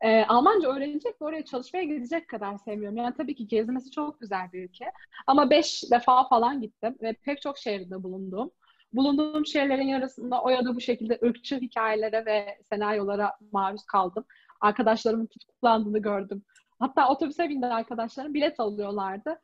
Ee, 0.00 0.24
Almanca 0.24 0.68
öğrenecek 0.68 1.22
ve 1.22 1.24
oraya 1.24 1.44
çalışmaya 1.44 1.84
gidecek 1.84 2.28
kadar 2.28 2.58
sevmiyorum. 2.58 2.96
Yani 2.96 3.14
tabii 3.16 3.34
ki 3.34 3.46
gezmesi 3.48 3.90
çok 3.90 4.20
güzel 4.20 4.52
bir 4.52 4.64
ülke. 4.64 4.84
Ama 5.26 5.50
beş 5.50 5.84
defa 5.90 6.28
falan 6.28 6.60
gittim 6.60 6.96
ve 7.02 7.12
pek 7.12 7.42
çok 7.42 7.58
şehirde 7.58 8.02
bulundum. 8.02 8.50
Bulunduğum 8.92 9.46
şehirlerin 9.46 9.88
yarısında 9.88 10.42
o 10.42 10.48
ya 10.48 10.64
da 10.64 10.76
bu 10.76 10.80
şekilde 10.80 11.18
ırkçı 11.24 11.60
hikayelere 11.60 12.26
ve 12.26 12.58
senaryolara 12.68 13.36
maruz 13.52 13.84
kaldım. 13.84 14.24
Arkadaşlarımın 14.60 15.26
tutuklandığını 15.26 15.98
gördüm. 15.98 16.42
Hatta 16.78 17.08
otobüse 17.08 17.48
bindi 17.48 17.66
arkadaşlarım 17.66 18.34
bilet 18.34 18.60
alıyorlardı. 18.60 19.40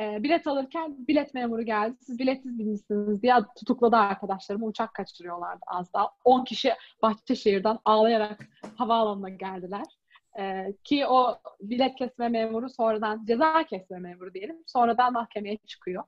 Ee, 0.00 0.22
bilet 0.22 0.46
alırken 0.46 0.96
bilet 1.08 1.34
memuru 1.34 1.62
geldi. 1.62 1.96
Siz 2.00 2.18
biletsiz 2.18 2.58
binmişsiniz 2.58 3.22
diye 3.22 3.34
tutukladı 3.58 3.96
arkadaşlarımı. 3.96 4.66
Uçak 4.66 4.94
kaçırıyorlardı 4.94 5.60
az 5.66 5.92
daha. 5.92 6.10
10 6.24 6.44
kişi 6.44 6.72
Bahçeşehir'den 7.02 7.78
ağlayarak 7.84 8.48
havaalanına 8.76 9.28
geldiler. 9.28 9.84
Ee, 10.38 10.72
ki 10.84 11.06
o 11.06 11.38
bilet 11.60 11.94
kesme 11.94 12.28
memuru 12.28 12.70
sonradan 12.70 13.24
ceza 13.24 13.64
kesme 13.64 13.98
memuru 13.98 14.34
diyelim. 14.34 14.56
Sonradan 14.66 15.12
mahkemeye 15.12 15.56
çıkıyor. 15.56 16.04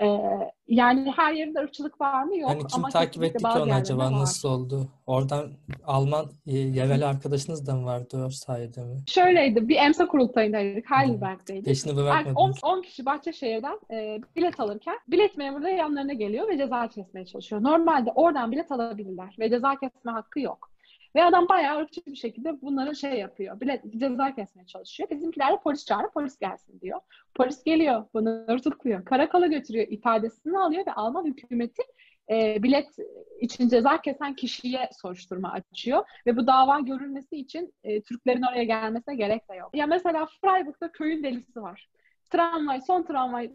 Ee, 0.00 0.20
yani 0.68 1.12
her 1.16 1.32
yerinde 1.32 1.58
ırkçılık 1.58 2.00
var 2.00 2.24
mı? 2.24 2.36
Yok. 2.36 2.50
Yani 2.50 2.66
kim 2.66 2.78
ama 2.78 2.88
takip 2.88 3.22
etti 3.22 3.38
ki 3.38 3.46
onu 3.46 3.72
acaba? 3.74 4.04
var. 4.04 4.12
Nasıl 4.12 4.48
oldu? 4.48 4.88
Oradan 5.06 5.50
Alman 5.86 6.26
e, 6.46 6.58
yerel 6.58 7.08
arkadaşınız 7.08 7.66
da 7.66 7.74
mı 7.74 7.84
vardı 7.86 8.24
o 8.26 8.30
sayede 8.30 8.80
mi? 8.80 8.96
Şöyleydi. 9.06 9.68
Bir 9.68 9.76
emsa 9.76 10.06
kurultayındaydık. 10.06 10.90
Heidelberg'deydik. 10.90 11.64
Peşini 11.64 11.92
10, 11.92 11.96
bırakmadınız. 11.98 12.58
10 12.62 12.82
kişi 12.82 13.06
Bahçeşehir'den 13.06 13.80
e, 13.92 14.20
bilet 14.36 14.60
alırken 14.60 14.98
bilet 15.08 15.36
memuru 15.36 15.62
da 15.62 15.68
yanlarına 15.68 16.12
geliyor 16.12 16.48
ve 16.48 16.58
ceza 16.58 16.88
kesmeye 16.88 17.26
çalışıyor. 17.26 17.62
Normalde 17.62 18.10
oradan 18.14 18.52
bilet 18.52 18.72
alabilirler 18.72 19.36
ve 19.38 19.50
ceza 19.50 19.76
kesme 19.76 20.12
hakkı 20.12 20.40
yok. 20.40 20.69
Ve 21.14 21.24
adam 21.24 21.48
bayağı 21.48 21.80
ırkçı 21.80 22.00
bir 22.06 22.16
şekilde 22.16 22.62
bunları 22.62 22.96
şey 22.96 23.12
yapıyor. 23.12 23.60
Bilet, 23.60 23.82
ceza 23.96 24.34
kesmeye 24.34 24.66
çalışıyor. 24.66 25.10
Bizimkiler 25.10 25.52
de 25.52 25.56
polis 25.64 25.86
çağırıp 25.86 26.14
polis 26.14 26.38
gelsin 26.38 26.80
diyor. 26.80 27.00
Polis 27.34 27.64
geliyor. 27.64 28.04
Bunları 28.14 28.62
tutukluyor. 28.62 29.04
Karakola 29.04 29.46
götürüyor. 29.46 29.86
ifadesini 29.88 30.58
alıyor 30.58 30.86
ve 30.86 30.92
Alman 30.92 31.24
hükümeti 31.24 31.82
e, 32.30 32.62
bilet 32.62 32.96
için 33.40 33.68
ceza 33.68 34.00
kesen 34.00 34.34
kişiye 34.34 34.90
soruşturma 35.02 35.52
açıyor. 35.52 36.04
Ve 36.26 36.36
bu 36.36 36.46
dava 36.46 36.80
görülmesi 36.80 37.36
için 37.36 37.74
e, 37.84 38.02
Türklerin 38.02 38.42
oraya 38.42 38.64
gelmesine 38.64 39.14
gerek 39.14 39.50
de 39.50 39.54
yok. 39.54 39.70
Ya 39.74 39.86
mesela 39.86 40.26
Freiburg'da 40.40 40.92
köyün 40.92 41.22
delisi 41.22 41.62
var. 41.62 41.88
Tramvay, 42.30 42.80
son 42.80 43.02
tramvay 43.02 43.50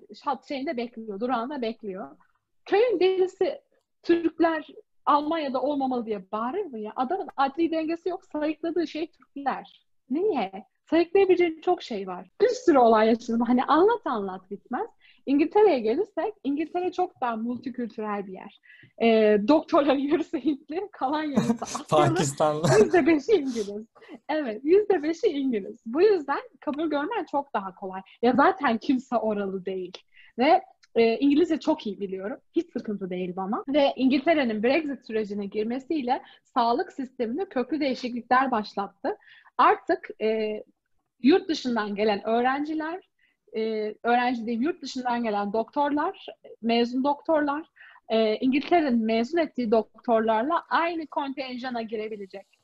şeyinde 0.47 0.77
bekliyor, 0.77 1.19
durağında 1.19 1.61
bekliyor. 1.61 2.17
Köyün 2.65 2.99
delisi 2.99 3.61
Türkler 4.03 4.67
Almanya'da 5.05 5.61
olmamalı 5.61 6.05
diye 6.05 6.31
bağırır 6.31 6.65
mı 6.65 6.79
ya? 6.79 6.93
Adamın 6.95 7.27
adli 7.37 7.71
dengesi 7.71 8.09
yok. 8.09 8.25
Sayıkladığı 8.25 8.87
şey 8.87 9.07
Türkler. 9.07 9.81
Niye? 10.09 10.65
Sayıklayabileceği 10.89 11.61
çok 11.61 11.83
şey 11.83 12.07
var. 12.07 12.27
Bir 12.41 12.49
sürü 12.49 12.77
olay 12.77 13.07
yaşadım. 13.07 13.41
Hani 13.41 13.63
anlat 13.63 14.01
anlat 14.05 14.51
bitmez. 14.51 14.87
İngiltere'ye 15.25 15.79
gelirsek, 15.79 16.33
İngiltere 16.43 16.91
çok 16.91 17.21
daha 17.21 17.35
multikültürel 17.35 18.27
bir 18.27 18.33
yer. 18.33 18.61
E, 19.01 19.37
doktorların 19.47 19.99
yarısı 19.99 20.37
Hintli, 20.37 20.89
kalan 20.91 21.23
yarısı. 21.23 21.87
Pakistanlı. 21.89 22.67
Yüzde 22.79 23.07
beşi 23.07 23.31
İngiliz. 23.31 23.85
Evet, 24.29 24.61
yüzde 24.63 25.03
beşi 25.03 25.27
İngiliz. 25.27 25.79
Bu 25.85 26.01
yüzden 26.01 26.41
kabul 26.59 26.89
görmen 26.89 27.25
çok 27.31 27.53
daha 27.53 27.75
kolay. 27.75 28.01
Ya 28.21 28.33
zaten 28.37 28.77
kimse 28.77 29.15
oralı 29.17 29.65
değil. 29.65 29.97
Ve 30.37 30.61
e, 30.95 31.17
İngilizce 31.17 31.60
çok 31.60 31.88
iyi 31.88 31.99
biliyorum. 31.99 32.38
Hiç 32.55 32.71
sıkıntı 32.71 33.10
değil 33.10 33.36
bana. 33.36 33.63
Ve 33.67 33.93
İngiltere'nin 33.95 34.63
Brexit 34.63 35.05
sürecine 35.08 35.45
girmesiyle 35.45 36.21
sağlık 36.43 36.93
sisteminde 36.93 37.45
köklü 37.45 37.79
değişiklikler 37.79 38.51
başlattı. 38.51 39.17
Artık 39.58 40.10
e, 40.21 40.63
yurt 41.21 41.49
dışından 41.49 41.95
gelen 41.95 42.27
öğrenciler, 42.27 43.10
e, 43.55 43.95
öğrenci 44.03 44.45
değil 44.45 44.62
yurt 44.62 44.81
dışından 44.81 45.23
gelen 45.23 45.53
doktorlar, 45.53 46.25
mezun 46.62 47.03
doktorlar, 47.03 47.65
e, 48.10 48.36
İngiltere'nin 48.36 49.05
mezun 49.05 49.38
ettiği 49.38 49.71
doktorlarla 49.71 50.63
aynı 50.69 51.08
kontenjana 51.08 51.81
girebilecek. 51.81 52.54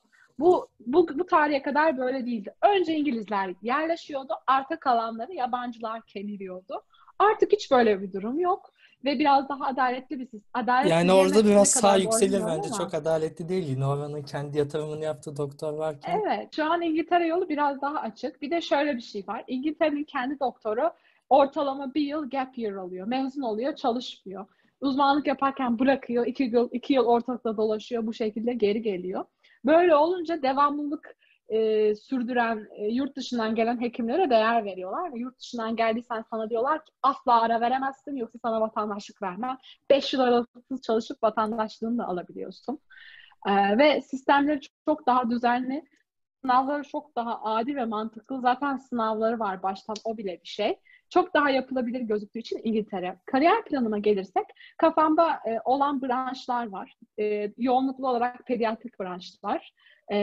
Bu, 0.42 0.68
bu, 0.86 1.08
bu 1.20 1.26
tarihe 1.26 1.62
kadar 1.62 1.98
böyle 1.98 2.26
değildi. 2.26 2.56
Önce 2.62 2.96
İngilizler 2.96 3.54
yerleşiyordu, 3.62 4.34
arka 4.48 4.80
kalanları 4.80 5.34
yabancılar 5.34 6.02
kemiriyordu. 6.02 6.82
Artık 7.20 7.52
hiç 7.52 7.72
böyle 7.72 8.02
bir 8.02 8.14
durum 8.14 8.40
yok 8.40 8.72
ve 9.06 9.20
biraz 9.20 9.50
daha 9.50 9.66
adaletli 9.66 10.20
bir 10.20 10.24
sistem. 10.26 10.42
Adaletli 10.54 10.92
Yani 10.92 11.14
orada 11.14 11.46
biraz 11.46 11.68
sağ 11.70 11.96
yükselir 11.96 12.40
bence. 12.40 12.70
ama. 12.70 12.78
Çok 12.78 12.94
adaletli 12.94 13.50
değil. 13.50 13.82
Oranın 13.82 14.22
kendi 14.22 14.58
yatırımını 14.58 15.04
yaptığı 15.04 15.38
doktor 15.38 15.74
varken. 15.74 16.22
Evet, 16.22 16.56
şu 16.56 16.72
an 16.72 16.82
İngiltere 16.82 17.28
yolu 17.28 17.50
biraz 17.50 17.82
daha 17.82 18.00
açık. 18.00 18.42
Bir 18.42 18.52
de 18.52 18.62
şöyle 18.62 18.96
bir 18.96 19.02
şey 19.02 19.24
var. 19.28 19.44
İngiltere'nin 19.48 20.04
kendi 20.04 20.40
doktoru 20.40 20.92
ortalama 21.30 21.94
bir 21.94 22.02
yıl 22.02 22.30
gap 22.30 22.58
year 22.58 22.76
alıyor. 22.76 23.08
Mezun 23.08 23.42
oluyor, 23.42 23.76
çalışmıyor. 23.76 24.46
Uzmanlık 24.82 25.28
yaparken 25.28 25.80
bırakıyor, 25.80 26.26
iki 26.26 26.44
yıl, 26.44 26.70
iki 26.72 26.94
yıl 26.94 27.06
ortalıkta 27.06 27.58
dolaşıyor, 27.58 28.08
bu 28.08 28.14
şekilde 28.14 28.54
geri 28.54 28.82
geliyor. 28.82 29.26
Böyle 29.66 29.96
olunca 29.96 30.42
devamlılık 30.42 31.16
e, 31.50 31.96
sürdüren 31.96 32.68
e, 32.76 32.88
yurt 32.88 33.16
dışından 33.16 33.56
gelen 33.56 33.82
hekimlere 33.82 34.30
değer 34.30 34.66
veriyorlar 34.66 35.14
ve 35.14 35.20
yurt 35.20 35.40
dışından 35.40 35.76
geldiysen 35.76 36.26
sana 36.30 36.50
diyorlar 36.50 36.86
ki 36.86 36.92
asla 37.04 37.42
ara 37.42 37.62
veremezsin 37.62 38.16
yoksa 38.16 38.40
sana 38.42 38.62
vatandaşlık 38.62 39.22
vermem. 39.22 39.58
5 39.90 40.14
yıl 40.14 40.22
aralıksız 40.22 40.82
çalışıp 40.82 41.24
vatandaşlığını 41.24 41.98
da 41.98 42.06
alabiliyorsun. 42.06 42.80
E, 43.48 43.78
ve 43.78 44.02
sistemleri 44.02 44.60
çok 44.86 45.08
daha 45.08 45.30
düzenli, 45.30 45.84
sınavları 46.42 46.84
çok 46.84 47.16
daha 47.16 47.44
adil 47.44 47.76
ve 47.76 47.86
mantıklı. 47.86 48.42
Zaten 48.42 48.78
sınavları 48.78 49.40
var 49.40 49.64
baştan 49.64 49.96
o 50.04 50.18
bile 50.18 50.42
bir 50.44 50.48
şey. 50.48 50.80
Çok 51.12 51.34
daha 51.34 51.50
yapılabilir 51.50 52.02
gözüktüğü 52.02 52.40
için 52.40 52.62
İngiltere. 52.64 53.18
Kariyer 53.26 53.64
planıma 53.66 53.98
gelirsek 53.98 54.46
kafamda 54.78 55.32
e, 55.34 55.60
olan 55.66 56.02
branşlar 56.02 56.68
var. 56.68 56.96
E, 57.20 57.54
yoğunluklu 57.58 58.10
olarak 58.10 58.46
pediatrik 58.48 59.00
branşlar 59.00 59.74
e, 60.08 60.18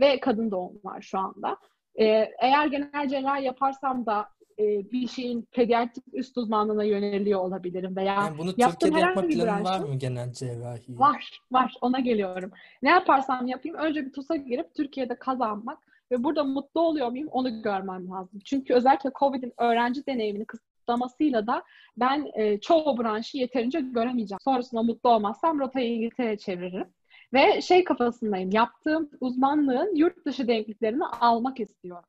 ve 0.00 0.20
kadın 0.20 0.50
doğum 0.50 0.80
var 0.84 1.00
şu 1.00 1.18
anda. 1.18 1.56
E, 1.94 2.04
eğer 2.38 2.66
genel 2.66 3.08
cerrahi 3.08 3.44
yaparsam 3.44 4.06
da 4.06 4.28
e, 4.58 4.92
bir 4.92 5.08
şeyin 5.08 5.48
pediatrik 5.52 6.04
üst 6.12 6.38
uzmanlığına 6.38 6.84
yöneliyor 6.84 7.40
olabilirim 7.40 7.96
veya 7.96 8.14
Yani 8.14 8.38
bunu 8.38 8.54
Türkiye'de 8.54 8.98
yapma 8.98 9.22
planın 9.22 9.64
var 9.64 9.80
mı 9.80 9.94
genel 9.94 10.32
cerrahi? 10.32 10.98
Var, 10.98 11.40
var. 11.52 11.74
Ona 11.80 12.00
geliyorum. 12.00 12.50
Ne 12.82 12.90
yaparsam 12.90 13.46
yapayım 13.46 13.76
önce 13.76 14.06
bir 14.06 14.12
TUS'a 14.12 14.36
girip 14.36 14.74
Türkiye'de 14.74 15.14
kazanmak 15.14 15.78
ve 16.14 16.24
burada 16.24 16.44
mutlu 16.44 16.80
oluyor 16.80 17.08
muyum 17.08 17.28
onu 17.28 17.62
görmem 17.62 18.10
lazım. 18.10 18.40
Çünkü 18.44 18.74
özellikle 18.74 19.10
COVID'in 19.18 19.52
öğrenci 19.58 20.06
deneyimini 20.06 20.44
kısıtlamasıyla 20.44 21.46
da 21.46 21.62
ben 21.96 22.30
e, 22.34 22.60
çoğu 22.60 22.98
branşı 22.98 23.38
yeterince 23.38 23.80
göremeyeceğim. 23.80 24.40
Sonrasında 24.44 24.82
mutlu 24.82 25.10
olmazsam 25.10 25.58
rotayı 25.58 25.94
İngiltere'ye 25.94 26.38
çeviririm. 26.38 26.86
Ve 27.32 27.60
şey 27.60 27.84
kafasındayım, 27.84 28.50
yaptığım 28.50 29.10
uzmanlığın 29.20 29.96
yurt 29.96 30.26
dışı 30.26 30.48
denkliklerini 30.48 31.06
almak 31.06 31.60
istiyorum. 31.60 32.08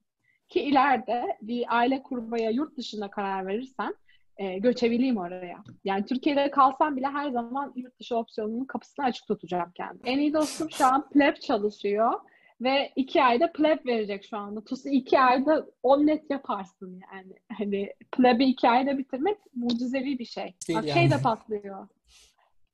Ki 0.50 0.62
ileride 0.62 1.38
bir 1.42 1.78
aile 1.78 2.04
kurmaya 2.04 2.50
yurt 2.50 2.78
dışında 2.78 3.10
karar 3.10 3.48
verirsem 3.48 3.92
e, 4.38 4.58
göçebileyim 4.58 5.18
oraya. 5.18 5.64
Yani 5.84 6.06
Türkiye'de 6.06 6.52
kalsam 6.52 6.96
bile 6.96 7.08
her 7.08 7.30
zaman 7.30 7.74
yurt 7.76 8.00
dışı 8.00 8.18
opsiyonunun 8.18 8.66
kapısını 8.66 9.06
açık 9.06 9.28
tutacağım 9.28 9.72
kendimi. 9.76 10.10
En 10.10 10.20
iyi 10.20 10.34
dostum 10.34 10.72
şu 10.72 10.86
an 10.86 11.10
pleb 11.10 11.36
çalışıyor 11.36 12.14
ve 12.62 12.92
iki 12.96 13.24
ayda 13.24 13.52
pleb 13.52 13.86
verecek 13.86 14.26
şu 14.26 14.38
anda. 14.38 14.64
TUS'u 14.64 14.90
iki 14.90 15.20
ayda 15.20 15.66
on 15.84 16.08
net 16.08 16.32
yaparsın 16.32 17.02
yani. 17.14 17.34
Hani 17.58 17.94
pleb'i 18.12 18.44
iki 18.46 18.70
ayda 18.70 18.98
bitirmek 18.98 19.38
mucizevi 19.56 20.20
bir 20.20 20.26
şey. 20.26 20.56
Değil 20.68 20.80
Bak 20.80 20.88
yani. 20.88 21.00
şey 21.00 21.12
de 21.12 21.22
patlıyor. 21.24 21.88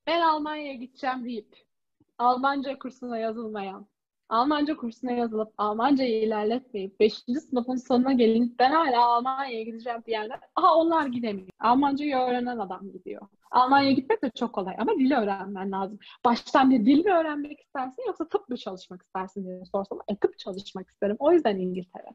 Ben 0.08 0.22
Almanya'ya 0.22 0.74
gideceğim 0.74 1.26
deyip 1.26 1.56
Almanca 2.18 2.80
kursuna 2.80 3.18
yazılmayan 3.18 3.88
Almanca 4.30 4.76
kursuna 4.76 5.12
yazılıp 5.12 5.54
Almancayı 5.58 6.24
ilerletmeyip 6.24 7.00
5. 7.00 7.14
sınıfın 7.50 7.76
sonuna 7.76 8.14
gelin 8.14 8.56
ben 8.60 8.72
hala 8.72 9.06
Almanya'ya 9.06 9.64
gideceğim 9.64 10.04
diyenler 10.06 10.40
aha 10.56 10.76
onlar 10.76 11.06
gidemiyor. 11.06 11.50
Almancayı 11.60 12.16
öğrenen 12.16 12.58
adam 12.58 12.92
gidiyor. 12.92 13.22
Almanya'ya 13.52 13.92
gitmek 13.92 14.24
de 14.24 14.32
çok 14.40 14.54
kolay 14.54 14.76
ama 14.80 14.94
dili 15.00 15.16
öğrenmen 15.16 15.72
lazım. 15.72 16.00
Baştan 16.26 16.72
bir 16.72 16.86
dil 16.86 17.06
mi 17.06 17.12
öğrenmek 17.14 17.60
istersin 17.60 18.04
yoksa 18.08 18.28
tıp 18.30 18.50
mı 18.50 18.58
çalışmak 18.58 19.02
istersin 19.02 19.46
diye 19.46 19.66
sorsam 19.66 20.00
e, 20.08 20.16
tıp 20.16 20.40
çalışmak 20.40 20.90
isterim. 20.90 21.16
O 21.20 21.32
yüzden 21.32 21.58
İngiltere. 21.58 22.08